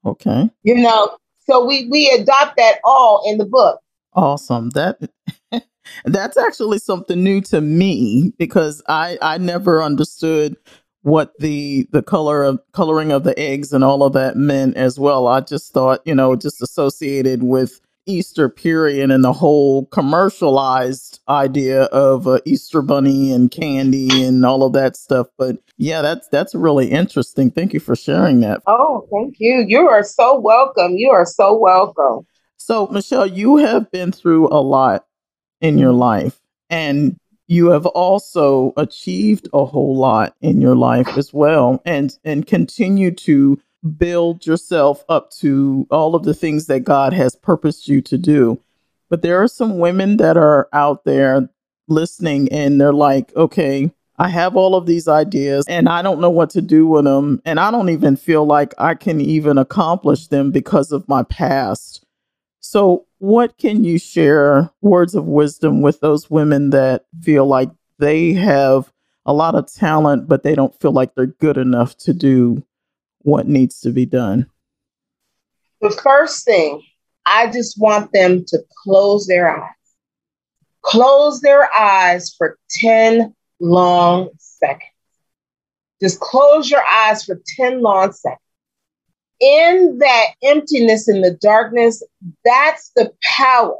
Okay. 0.04 0.50
You 0.62 0.74
know 0.76 1.16
so 1.44 1.64
we 1.64 1.88
we 1.88 2.08
adopt 2.10 2.56
that 2.56 2.78
all 2.84 3.22
in 3.26 3.38
the 3.38 3.44
book 3.44 3.80
awesome 4.14 4.70
that 4.70 4.98
that's 6.04 6.36
actually 6.36 6.78
something 6.78 7.22
new 7.22 7.40
to 7.40 7.60
me 7.60 8.32
because 8.38 8.82
I 8.88 9.18
I 9.20 9.38
never 9.38 9.82
understood 9.82 10.56
what 11.02 11.32
the 11.38 11.86
the 11.92 12.02
color 12.02 12.42
of 12.42 12.60
coloring 12.72 13.12
of 13.12 13.24
the 13.24 13.38
eggs 13.38 13.72
and 13.72 13.84
all 13.84 14.02
of 14.02 14.12
that 14.14 14.36
meant 14.36 14.76
as 14.76 14.98
well. 14.98 15.26
I 15.26 15.40
just 15.40 15.72
thought, 15.72 16.00
you 16.04 16.14
know, 16.14 16.36
just 16.36 16.62
associated 16.62 17.42
with 17.42 17.80
Easter 18.06 18.48
period 18.48 19.10
and 19.10 19.24
the 19.24 19.32
whole 19.32 19.86
commercialized 19.86 21.20
idea 21.28 21.84
of 21.84 22.26
uh, 22.26 22.40
Easter 22.44 22.82
bunny 22.82 23.32
and 23.32 23.50
candy 23.50 24.24
and 24.24 24.44
all 24.44 24.64
of 24.64 24.72
that 24.72 24.96
stuff. 24.96 25.28
But 25.38 25.58
yeah, 25.78 26.02
that's 26.02 26.28
that's 26.28 26.54
really 26.54 26.90
interesting. 26.90 27.50
Thank 27.50 27.72
you 27.72 27.80
for 27.80 27.96
sharing 27.96 28.40
that. 28.40 28.60
Oh, 28.66 29.06
thank 29.12 29.36
you. 29.38 29.64
You 29.66 29.88
are 29.88 30.02
so 30.02 30.38
welcome. 30.38 30.96
You 30.96 31.10
are 31.10 31.26
so 31.26 31.56
welcome. 31.56 32.26
So, 32.56 32.86
Michelle, 32.88 33.26
you 33.26 33.56
have 33.56 33.90
been 33.90 34.12
through 34.12 34.48
a 34.48 34.60
lot 34.60 35.06
in 35.60 35.78
your 35.78 35.92
life. 35.92 36.40
And 36.70 37.16
you 37.46 37.70
have 37.70 37.86
also 37.86 38.72
achieved 38.76 39.48
a 39.52 39.64
whole 39.64 39.96
lot 39.96 40.34
in 40.40 40.60
your 40.60 40.74
life 40.74 41.18
as 41.18 41.32
well 41.32 41.82
and 41.84 42.16
and 42.24 42.46
continue 42.46 43.10
to 43.10 43.60
build 43.96 44.46
yourself 44.46 45.04
up 45.08 45.30
to 45.30 45.86
all 45.90 46.14
of 46.14 46.22
the 46.22 46.34
things 46.34 46.66
that 46.66 46.80
God 46.80 47.12
has 47.12 47.34
purposed 47.36 47.88
you 47.88 48.00
to 48.02 48.18
do. 48.18 48.60
But 49.08 49.22
there 49.22 49.42
are 49.42 49.48
some 49.48 49.78
women 49.78 50.16
that 50.18 50.36
are 50.36 50.68
out 50.72 51.04
there 51.04 51.48
listening 51.88 52.50
and 52.52 52.80
they're 52.80 52.92
like, 52.92 53.34
okay, 53.36 53.92
I 54.18 54.28
have 54.28 54.56
all 54.56 54.74
of 54.76 54.86
these 54.86 55.08
ideas 55.08 55.64
and 55.68 55.88
I 55.88 56.02
don't 56.02 56.20
know 56.20 56.30
what 56.30 56.50
to 56.50 56.62
do 56.62 56.86
with 56.86 57.04
them. 57.04 57.42
And 57.44 57.58
I 57.58 57.70
don't 57.70 57.88
even 57.88 58.16
feel 58.16 58.46
like 58.46 58.72
I 58.78 58.94
can 58.94 59.20
even 59.20 59.58
accomplish 59.58 60.28
them 60.28 60.50
because 60.50 60.92
of 60.92 61.08
my 61.08 61.24
past. 61.24 62.04
So, 62.60 63.06
what 63.18 63.58
can 63.58 63.84
you 63.84 63.98
share 63.98 64.70
words 64.80 65.14
of 65.14 65.26
wisdom 65.26 65.80
with 65.80 66.00
those 66.00 66.30
women 66.30 66.70
that 66.70 67.04
feel 67.20 67.46
like 67.46 67.70
they 67.98 68.32
have 68.32 68.92
a 69.26 69.32
lot 69.32 69.54
of 69.54 69.72
talent, 69.72 70.28
but 70.28 70.42
they 70.42 70.54
don't 70.54 70.78
feel 70.80 70.92
like 70.92 71.14
they're 71.14 71.26
good 71.26 71.56
enough 71.56 71.96
to 71.98 72.12
do 72.12 72.64
what 73.24 73.48
needs 73.48 73.80
to 73.80 73.90
be 73.90 74.06
done? 74.06 74.46
The 75.80 75.90
first 75.90 76.44
thing, 76.44 76.82
I 77.26 77.50
just 77.50 77.80
want 77.80 78.12
them 78.12 78.44
to 78.48 78.58
close 78.84 79.26
their 79.26 79.50
eyes. 79.50 79.70
Close 80.82 81.40
their 81.40 81.72
eyes 81.72 82.34
for 82.36 82.58
10 82.80 83.34
long 83.60 84.30
seconds. 84.38 84.88
Just 86.00 86.20
close 86.20 86.70
your 86.70 86.82
eyes 86.84 87.24
for 87.24 87.40
10 87.56 87.80
long 87.80 88.12
seconds 88.12 88.40
in 89.42 89.98
that 89.98 90.26
emptiness 90.44 91.08
in 91.08 91.20
the 91.20 91.32
darkness, 91.32 92.02
that's 92.44 92.92
the 92.94 93.12
power 93.36 93.76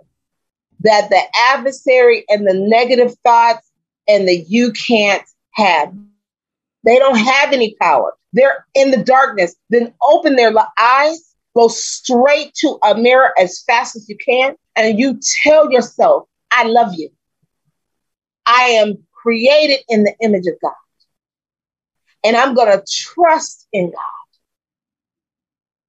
that 0.80 1.08
the 1.08 1.22
adversary 1.54 2.24
and 2.28 2.46
the 2.46 2.54
negative 2.54 3.14
thoughts 3.22 3.70
and 4.08 4.26
the 4.26 4.44
you 4.48 4.72
can't 4.72 5.22
have. 5.52 5.94
They 6.84 6.98
don't 6.98 7.16
have 7.16 7.52
any 7.52 7.76
power. 7.80 8.12
They're 8.32 8.66
in 8.74 8.90
the 8.90 9.02
darkness. 9.02 9.54
Then 9.70 9.92
open 10.02 10.36
their 10.36 10.52
eyes, 10.78 11.34
go 11.54 11.68
straight 11.68 12.54
to 12.56 12.78
a 12.82 12.94
mirror 12.94 13.32
as 13.38 13.62
fast 13.62 13.96
as 13.96 14.08
you 14.08 14.16
can, 14.16 14.54
and 14.76 14.98
you 14.98 15.20
tell 15.42 15.70
yourself, 15.70 16.28
I 16.50 16.64
love 16.64 16.94
you. 16.94 17.10
I 18.46 18.62
am 18.62 18.98
created 19.12 19.80
in 19.88 20.04
the 20.04 20.14
image 20.20 20.46
of 20.46 20.54
God. 20.60 20.72
And 22.24 22.36
I'm 22.36 22.54
going 22.54 22.72
to 22.72 22.84
trust 22.90 23.66
in 23.72 23.90
God 23.90 24.12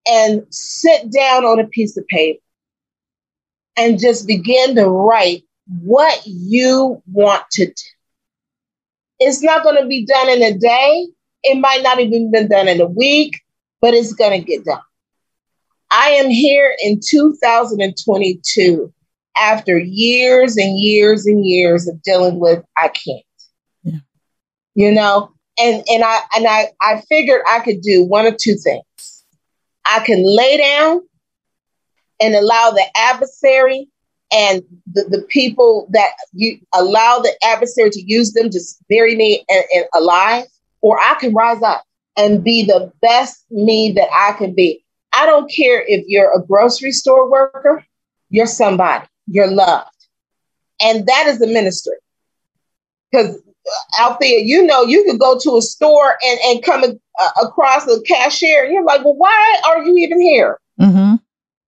and 0.08 0.46
sit 0.50 1.12
down 1.12 1.46
on 1.46 1.60
a 1.60 1.68
piece 1.68 1.98
of 1.98 2.06
paper 2.08 2.40
and 3.78 4.00
just 4.00 4.28
begin 4.28 4.76
to 4.76 4.88
write 4.88 5.44
what 5.82 6.22
you 6.26 7.02
want 7.12 7.44
to 7.52 7.68
do. 7.68 7.74
It's 9.20 9.42
not 9.42 9.64
going 9.64 9.82
to 9.82 9.88
be 9.88 10.06
done 10.06 10.30
in 10.30 10.44
a 10.44 10.58
day. 10.58 11.08
It 11.44 11.60
might 11.60 11.84
not 11.84 12.00
even 12.00 12.32
been 12.32 12.48
done 12.48 12.68
in 12.68 12.82
a 12.82 12.86
week, 12.86 13.42
but 13.82 13.94
it's 13.94 14.14
going 14.14 14.40
to 14.40 14.46
get 14.46 14.66
done. 14.66 14.80
I 15.92 16.10
am 16.12 16.30
here 16.30 16.76
in 16.84 17.00
2022 17.08 18.94
after 19.38 19.78
years 19.78 20.58
and 20.58 20.80
years 20.80 21.26
and 21.26 21.46
years 21.46 21.88
of 21.88 22.02
dealing 22.02 22.40
with 22.40 22.64
I 22.78 22.88
can't. 22.88 23.26
Yeah. 23.84 24.00
You 24.76 24.92
know, 24.92 25.34
and 25.60 25.84
and 25.88 26.04
I 26.04 26.20
and 26.36 26.48
I 26.48 26.70
I 26.82 27.02
figured 27.10 27.42
I 27.50 27.60
could 27.60 27.82
do 27.82 28.04
one 28.04 28.26
or 28.26 28.32
two 28.32 28.56
things. 28.56 29.26
I 29.86 30.00
can 30.00 30.24
lay 30.24 30.58
down 30.58 31.02
and 32.22 32.36
allow 32.36 32.72
the 32.72 32.86
adversary 32.96 33.88
and 34.32 34.64
the, 34.92 35.04
the 35.10 35.22
people 35.30 35.88
that 35.92 36.10
you 36.32 36.58
allow 36.74 37.20
the 37.20 37.34
adversary 37.44 37.90
to 37.92 38.02
use 38.02 38.34
them 38.34 38.50
to 38.50 38.60
bury 38.90 39.16
me 39.16 39.46
and, 39.50 39.64
and 39.76 39.86
alive, 39.94 40.46
or 40.84 41.00
I 41.00 41.16
can 41.16 41.34
rise 41.34 41.64
up 41.64 41.84
and 42.16 42.44
be 42.44 42.64
the 42.64 42.92
best 43.02 43.44
me 43.50 43.94
that 43.96 44.10
I 44.14 44.38
can 44.38 44.54
be. 44.54 44.86
I 45.14 45.26
don't 45.26 45.52
care 45.52 45.84
if 45.88 46.04
you're 46.08 46.32
a 46.38 46.46
grocery 46.46 46.92
store 46.92 47.32
worker, 47.32 47.84
you're 48.30 48.46
somebody, 48.46 49.06
you're 49.28 49.50
loved. 49.50 49.90
And 50.82 51.08
that 51.08 51.28
is 51.28 51.40
the 51.40 51.48
ministry. 51.48 51.96
Because 53.12 53.42
Althea, 54.00 54.40
you 54.40 54.66
know, 54.66 54.84
you 54.84 55.04
could 55.06 55.20
go 55.20 55.40
to 55.40 55.58
a 55.58 55.62
store 55.62 56.18
and, 56.24 56.40
and 56.46 56.64
come 56.64 56.84
a, 56.84 56.88
uh, 57.22 57.48
across 57.48 57.88
a 57.88 58.02
cashier, 58.02 58.66
and 58.66 58.74
you're 58.74 58.84
like, 58.84 59.06
well, 59.06 59.16
why 59.16 59.62
are 59.68 59.84
you 59.84 59.96
even 59.98 60.22
here? 60.22 60.60
Mm-hmm. 60.82 61.16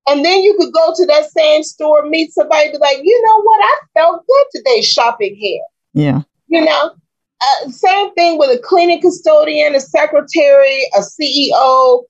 And 0.08 0.26
then 0.26 0.44
you 0.44 0.56
could 0.60 0.74
go 0.74 0.94
to 0.94 1.06
that 1.06 1.32
same 1.32 1.64
store, 1.64 2.06
meet 2.08 2.34
somebody, 2.34 2.72
be 2.72 2.78
like, 2.78 2.98
you 3.02 3.24
know 3.26 3.42
what? 3.44 3.60
I 3.62 3.80
felt 3.94 4.26
good 4.28 4.46
today 4.52 4.82
shopping 4.82 5.36
here. 5.36 5.64
Yeah. 5.94 6.22
You 6.48 6.66
know, 6.66 6.96
uh, 7.42 7.70
same 7.70 8.14
thing 8.14 8.38
with 8.38 8.50
a 8.50 8.62
cleaning 8.62 9.02
custodian, 9.02 9.76
a 9.76 9.80
secretary, 9.80 10.84
a 10.96 11.02
CEO. 11.02 12.04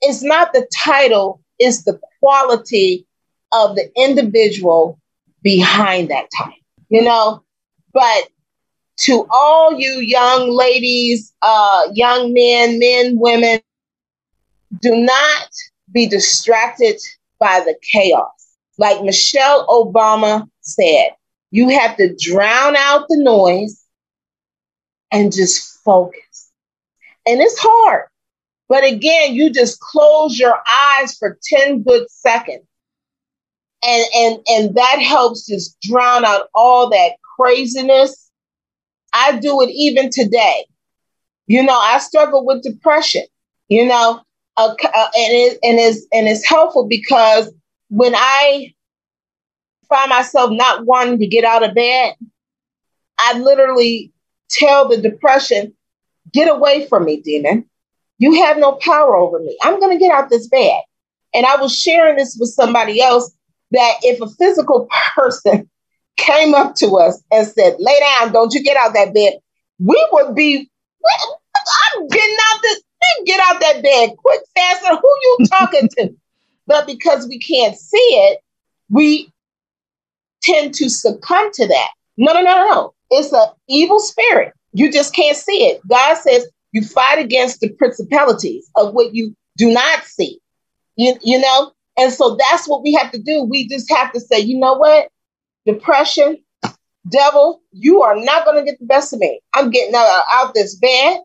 It's 0.00 0.22
not 0.22 0.52
the 0.52 0.68
title, 0.84 1.40
it's 1.58 1.84
the 1.84 1.98
quality 2.20 3.06
of 3.52 3.76
the 3.76 3.90
individual 3.96 4.98
behind 5.42 6.10
that 6.10 6.26
title, 6.36 6.54
you 6.88 7.02
know? 7.02 7.42
But 7.92 8.28
to 8.98 9.26
all 9.30 9.78
you 9.78 10.00
young 10.00 10.50
ladies, 10.50 11.32
uh, 11.42 11.88
young 11.92 12.32
men, 12.32 12.78
men, 12.78 13.18
women, 13.18 13.60
do 14.80 14.96
not 14.96 15.48
be 15.92 16.06
distracted 16.06 16.96
by 17.38 17.60
the 17.60 17.76
chaos. 17.92 18.26
Like 18.78 19.02
Michelle 19.02 19.66
Obama 19.68 20.48
said, 20.60 21.08
you 21.50 21.68
have 21.68 21.96
to 21.98 22.14
drown 22.16 22.76
out 22.76 23.06
the 23.08 23.18
noise 23.18 23.81
and 25.12 25.32
just 25.32 25.78
focus. 25.84 26.50
And 27.26 27.40
it's 27.40 27.58
hard. 27.58 28.06
But 28.68 28.84
again, 28.84 29.34
you 29.34 29.50
just 29.50 29.78
close 29.80 30.38
your 30.38 30.58
eyes 30.98 31.16
for 31.16 31.38
10 31.44 31.82
good 31.82 32.10
seconds. 32.10 32.64
And 33.84 34.04
and 34.14 34.38
and 34.48 34.74
that 34.76 35.00
helps 35.00 35.46
just 35.46 35.78
drown 35.80 36.24
out 36.24 36.48
all 36.54 36.88
that 36.90 37.12
craziness. 37.36 38.30
I 39.12 39.38
do 39.38 39.60
it 39.60 39.70
even 39.70 40.08
today. 40.10 40.66
You 41.46 41.64
know, 41.64 41.76
I 41.76 41.98
struggle 41.98 42.46
with 42.46 42.62
depression. 42.62 43.24
You 43.68 43.86
know, 43.86 44.22
uh, 44.56 44.68
and 44.68 45.08
it 45.14 45.58
and 45.62 45.78
is 45.80 46.06
and 46.12 46.28
it's 46.28 46.46
helpful 46.46 46.86
because 46.86 47.52
when 47.88 48.14
I 48.14 48.72
find 49.88 50.10
myself 50.10 50.50
not 50.52 50.86
wanting 50.86 51.18
to 51.18 51.26
get 51.26 51.44
out 51.44 51.62
of 51.68 51.74
bed, 51.74 52.14
I 53.18 53.38
literally 53.38 54.12
tell 54.52 54.88
the 54.88 54.96
depression, 54.96 55.74
"Get 56.32 56.48
away 56.48 56.86
from 56.86 57.04
me, 57.04 57.20
demon. 57.20 57.68
You 58.18 58.44
have 58.44 58.58
no 58.58 58.72
power 58.72 59.16
over 59.16 59.40
me. 59.40 59.56
I'm 59.62 59.80
going 59.80 59.96
to 59.96 60.02
get 60.02 60.12
out 60.12 60.30
this 60.30 60.46
bed." 60.48 60.80
And 61.34 61.46
I 61.46 61.56
was 61.56 61.74
sharing 61.74 62.16
this 62.16 62.36
with 62.38 62.50
somebody 62.50 63.00
else 63.00 63.32
that 63.70 63.94
if 64.02 64.20
a 64.20 64.28
physical 64.28 64.88
person 65.14 65.68
came 66.16 66.54
up 66.54 66.74
to 66.76 66.96
us 66.98 67.22
and 67.32 67.46
said, 67.46 67.76
"Lay 67.78 67.98
down, 68.00 68.32
don't 68.32 68.52
you 68.54 68.62
get 68.62 68.76
out 68.76 68.94
that 68.94 69.14
bed," 69.14 69.38
we 69.78 70.08
would 70.12 70.34
be. 70.34 70.68
I'm 71.96 72.06
getting 72.06 72.36
out 72.52 72.62
this 72.62 72.82
get 73.24 73.40
out 73.40 73.60
that 73.60 73.82
bed 73.82 74.10
quick, 74.16 74.40
faster. 74.54 74.94
Who 74.94 75.18
you 75.22 75.38
talking 75.46 75.88
to? 75.98 76.14
But 76.66 76.86
because 76.86 77.26
we 77.28 77.38
can't 77.38 77.76
see 77.76 77.96
it, 77.96 78.38
we 78.88 79.32
tend 80.42 80.74
to 80.74 80.88
succumb 80.88 81.50
to 81.54 81.66
that. 81.66 81.88
No, 82.16 82.32
no, 82.32 82.42
no, 82.42 82.68
no. 82.68 82.94
It's 83.12 83.32
an 83.32 83.46
evil 83.68 84.00
spirit. 84.00 84.54
You 84.72 84.90
just 84.90 85.14
can't 85.14 85.36
see 85.36 85.66
it. 85.66 85.86
God 85.86 86.16
says 86.16 86.48
you 86.72 86.82
fight 86.82 87.18
against 87.18 87.60
the 87.60 87.68
principalities 87.74 88.68
of 88.76 88.94
what 88.94 89.14
you 89.14 89.36
do 89.58 89.70
not 89.70 90.04
see. 90.04 90.40
You, 90.96 91.14
you 91.22 91.38
know? 91.38 91.72
And 91.98 92.10
so 92.10 92.36
that's 92.36 92.66
what 92.66 92.82
we 92.82 92.94
have 92.94 93.12
to 93.12 93.20
do. 93.20 93.44
We 93.44 93.68
just 93.68 93.90
have 93.90 94.12
to 94.12 94.20
say, 94.20 94.40
you 94.40 94.58
know 94.58 94.74
what? 94.74 95.08
Depression, 95.66 96.38
devil, 97.08 97.60
you 97.72 98.02
are 98.02 98.16
not 98.16 98.46
going 98.46 98.56
to 98.56 98.64
get 98.64 98.78
the 98.80 98.86
best 98.86 99.12
of 99.12 99.18
me. 99.18 99.40
I'm 99.54 99.70
getting 99.70 99.94
out, 99.94 100.22
out 100.32 100.54
this 100.54 100.74
bed. 100.76 101.20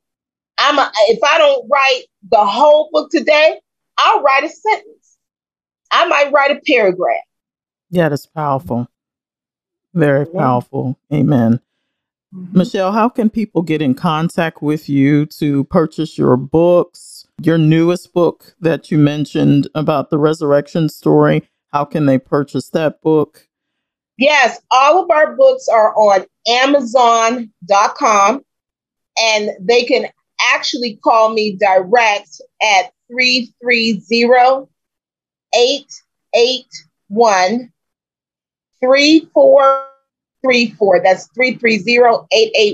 I'm 0.58 0.78
a, 0.78 0.91
if 1.08 1.23
I 1.23 1.38
don't 1.38 1.69
write 1.71 2.04
the 2.30 2.45
whole 2.45 2.89
book 2.91 3.10
today, 3.12 3.62
I'll 3.97 4.21
write 4.21 4.43
a 4.43 4.50
sentence. 4.50 5.17
I 5.91 6.06
might 6.08 6.34
write 6.34 6.52
a 6.52 6.60
paragraph. 6.67 7.23
Yeah, 7.89 8.10
that's 8.10 8.26
powerful. 8.26 8.89
Very 9.93 10.26
powerful. 10.26 11.00
Amen. 11.13 11.62
Mm-hmm. 12.34 12.58
Michelle, 12.58 12.92
how 12.92 13.10
can 13.10 13.30
people 13.30 13.62
get 13.62 13.82
in 13.82 13.94
contact 13.94 14.62
with 14.62 14.90
you 14.90 15.26
to 15.28 15.63
purchase 15.66 16.18
your 16.18 16.38
books? 16.38 17.28
Your 17.42 17.58
newest 17.58 18.13
book 18.13 18.56
that 18.60 18.92
you 18.92 18.98
mentioned 18.98 19.68
about 19.76 20.10
the 20.10 20.18
resurrection 20.18 20.90
story, 20.90 21.48
how 21.72 21.86
can 21.86 22.06
they 22.06 22.18
purchase 22.18 22.70
that 22.70 23.02
book? 23.02 23.48
Yes, 24.18 24.60
all 24.72 25.04
of 25.04 25.12
our 25.12 25.36
books 25.36 25.68
are 25.68 25.94
on 25.96 26.26
Amazon.com 26.48 28.42
and 29.18 29.52
they 29.60 29.84
can 29.84 30.08
actually 30.42 31.00
call 31.04 31.34
me 31.34 31.56
direct 31.56 32.42
at 32.62 32.92
330 33.10 34.68
881 35.54 37.72
3434. 40.43 41.02
That's 41.04 41.28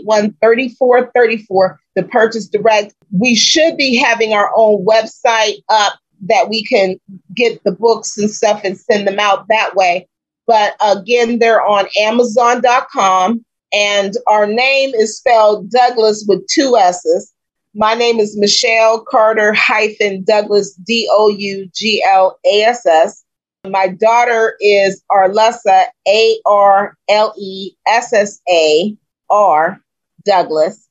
330-881-3434 0.05 1.77
to 1.97 2.03
purchase 2.03 2.47
direct. 2.47 2.95
We 3.11 3.35
should 3.35 3.77
be 3.77 3.95
having 3.95 4.33
our 4.33 4.51
own 4.55 4.85
website 4.85 5.63
up 5.69 5.99
that 6.27 6.49
we 6.49 6.63
can 6.63 6.99
get 7.35 7.63
the 7.63 7.71
books 7.71 8.17
and 8.17 8.29
stuff 8.29 8.61
and 8.63 8.77
send 8.77 9.07
them 9.07 9.19
out 9.19 9.47
that 9.49 9.75
way. 9.75 10.07
But 10.47 10.75
again, 10.81 11.39
they're 11.39 11.65
on 11.65 11.87
Amazon.com 11.99 13.45
and 13.73 14.13
our 14.27 14.45
name 14.45 14.93
is 14.93 15.17
spelled 15.17 15.69
Douglas 15.71 16.25
with 16.27 16.45
two 16.47 16.77
S's. 16.77 17.33
My 17.73 17.95
name 17.95 18.19
is 18.19 18.37
Michelle 18.37 19.03
Carter 19.03 19.51
hyphen 19.51 20.23
Douglas, 20.23 20.73
D 20.75 21.07
O 21.11 21.29
U 21.29 21.67
G 21.73 22.05
L 22.07 22.37
A 22.45 22.61
S 22.63 22.85
S. 22.85 23.22
My 23.69 23.87
daughter 23.87 24.57
is 24.59 25.01
Arlessa, 25.09 25.85
A 26.07 26.39
R 26.45 26.97
L 27.09 27.33
E 27.37 27.71
S 27.87 28.11
S 28.11 28.41
A 28.49 28.95
R 29.29 29.79
Douglas. 30.25 30.87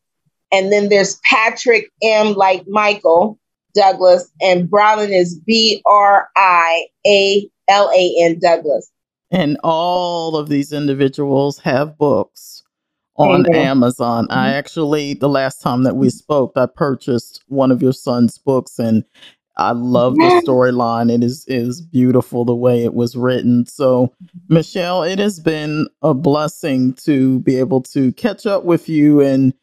And 0.51 0.73
then 0.73 0.89
there's 0.89 1.19
Patrick 1.25 1.91
M, 2.03 2.35
like 2.35 2.65
Michael 2.69 3.39
Douglas, 3.75 4.31
and 4.41 4.69
Brian 4.71 5.13
is 5.13 5.39
B 5.47 5.83
R 5.87 6.29
I 6.37 6.87
A 7.07 7.49
L 7.69 7.91
A 7.95 8.17
N 8.21 8.39
Douglas. 8.39 8.91
And 9.31 9.59
all 9.63 10.37
of 10.37 10.49
these 10.49 10.73
individuals 10.73 11.59
have 11.61 11.97
books 11.97 12.63
on. 13.17 13.55
Amazon. 13.55 14.25
Mm-hmm. 14.25 14.39
I 14.39 14.55
actually, 14.55 15.15
the 15.15 15.29
last 15.29 15.61
time 15.61 15.85
that 15.85 15.97
we 15.97 16.11
spoke, 16.11 16.53
I 16.57 16.67
purchased 16.67 17.43
one 17.49 17.71
of 17.71 17.83
your 17.83 17.93
son's 17.93 18.39
books 18.39 18.79
and 18.79 19.05
I 19.57 19.73
love 19.73 20.21
the 20.21 20.31
storyline. 20.47 21.13
It 21.15 21.25
is 21.25 21.45
is 21.49 21.83
beautiful 21.83 22.45
the 22.45 22.57
way 22.57 22.85
it 22.85 22.95
was 22.95 23.17
written. 23.17 23.67
So, 23.67 24.15
Michelle, 24.49 25.05
it 25.05 25.19
has 25.19 25.41
been 25.41 25.89
a 26.03 26.15
blessing 26.15 26.95
to 27.05 27.41
be 27.41 27.59
able 27.59 27.83
to 27.85 28.13
catch 28.15 28.47
up 28.47 28.65
with 28.65 28.89
you 28.89 29.21
and 29.21 29.55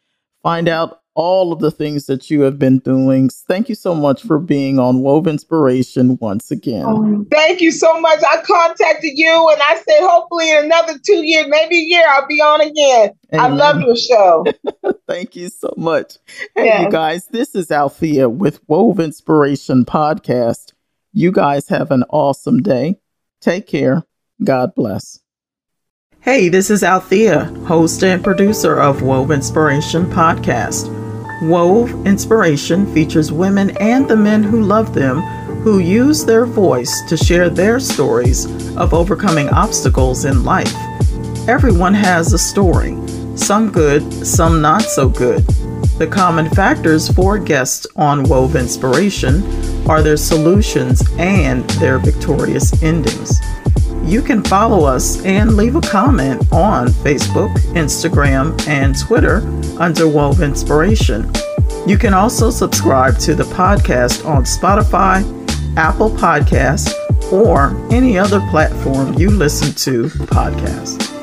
find 0.43 0.69
out 0.69 1.01
all 1.19 1.51
of 1.51 1.59
the 1.59 1.69
things 1.69 2.05
that 2.05 2.31
you 2.31 2.39
have 2.43 2.57
been 2.57 2.79
doing. 2.79 3.27
Thank 3.29 3.67
you 3.67 3.75
so 3.75 3.93
much 3.93 4.23
for 4.23 4.39
being 4.39 4.79
on 4.79 5.01
Wove 5.01 5.27
Inspiration 5.27 6.17
once 6.21 6.49
again. 6.49 6.85
Oh, 6.87 7.25
thank 7.29 7.59
you 7.59 7.73
so 7.73 7.99
much. 7.99 8.19
I 8.23 8.41
contacted 8.41 9.11
you 9.15 9.49
and 9.51 9.61
I 9.61 9.75
said, 9.75 9.99
hopefully, 9.99 10.49
in 10.49 10.63
another 10.63 10.93
two 11.05 11.27
years, 11.27 11.47
maybe 11.49 11.75
a 11.75 11.83
year, 11.83 12.03
I'll 12.07 12.25
be 12.25 12.39
on 12.41 12.61
again. 12.61 13.11
Amen. 13.33 13.51
I 13.51 13.53
love 13.53 13.81
your 13.81 13.97
show. 13.97 14.45
thank 15.09 15.35
you 15.35 15.49
so 15.49 15.73
much. 15.75 16.13
Hey, 16.55 16.67
yeah. 16.67 16.83
you 16.83 16.89
guys, 16.89 17.27
this 17.27 17.53
is 17.53 17.69
Althea 17.69 18.29
with 18.29 18.61
Wove 18.69 19.01
Inspiration 19.01 19.83
Podcast. 19.83 20.71
You 21.11 21.33
guys 21.33 21.67
have 21.67 21.91
an 21.91 22.05
awesome 22.11 22.63
day. 22.63 22.95
Take 23.41 23.67
care. 23.67 24.03
God 24.41 24.73
bless. 24.73 25.19
Hey, 26.21 26.47
this 26.47 26.69
is 26.69 26.81
Althea, 26.81 27.45
host 27.65 28.05
and 28.05 28.23
producer 28.23 28.79
of 28.79 29.01
Wove 29.01 29.31
Inspiration 29.31 30.05
Podcast. 30.05 30.98
Wove 31.41 32.05
Inspiration 32.05 32.91
features 32.93 33.31
women 33.31 33.69
and 33.77 34.09
the 34.09 34.15
men 34.15 34.43
who 34.43 34.61
love 34.61 34.93
them 34.93 35.21
who 35.63 35.79
use 35.79 36.25
their 36.25 36.45
voice 36.45 37.01
to 37.07 37.15
share 37.15 37.49
their 37.49 37.79
stories 37.79 38.45
of 38.75 38.93
overcoming 38.93 39.47
obstacles 39.49 40.25
in 40.25 40.43
life. 40.43 40.73
Everyone 41.47 41.93
has 41.93 42.33
a 42.33 42.37
story, 42.37 42.97
some 43.35 43.71
good, 43.71 44.11
some 44.25 44.61
not 44.61 44.81
so 44.81 45.07
good. 45.07 45.45
The 45.97 46.07
common 46.07 46.49
factors 46.49 47.09
for 47.09 47.37
guests 47.37 47.87
on 47.95 48.23
Wove 48.23 48.55
Inspiration 48.55 49.43
are 49.89 50.01
their 50.01 50.17
solutions 50.17 51.03
and 51.17 51.63
their 51.71 51.99
victorious 51.99 52.83
endings. 52.83 53.39
You 54.09 54.23
can 54.23 54.43
follow 54.43 54.85
us 54.85 55.23
and 55.23 55.55
leave 55.55 55.75
a 55.75 55.81
comment 55.81 56.51
on 56.51 56.87
Facebook, 56.87 57.55
Instagram, 57.75 58.59
and 58.67 58.97
Twitter 58.97 59.43
under 59.79 60.07
Wove 60.07 60.41
Inspiration. 60.41 61.31
You 61.85 61.95
can 61.99 62.15
also 62.15 62.49
subscribe 62.49 63.19
to 63.19 63.35
the 63.35 63.43
podcast 63.43 64.25
on 64.25 64.45
Spotify, 64.45 65.23
Apple 65.77 66.09
Podcasts, 66.09 66.91
or 67.31 67.75
any 67.93 68.17
other 68.17 68.39
platform 68.49 69.13
you 69.13 69.29
listen 69.29 69.75
to 69.75 70.05
podcasts. 70.25 71.18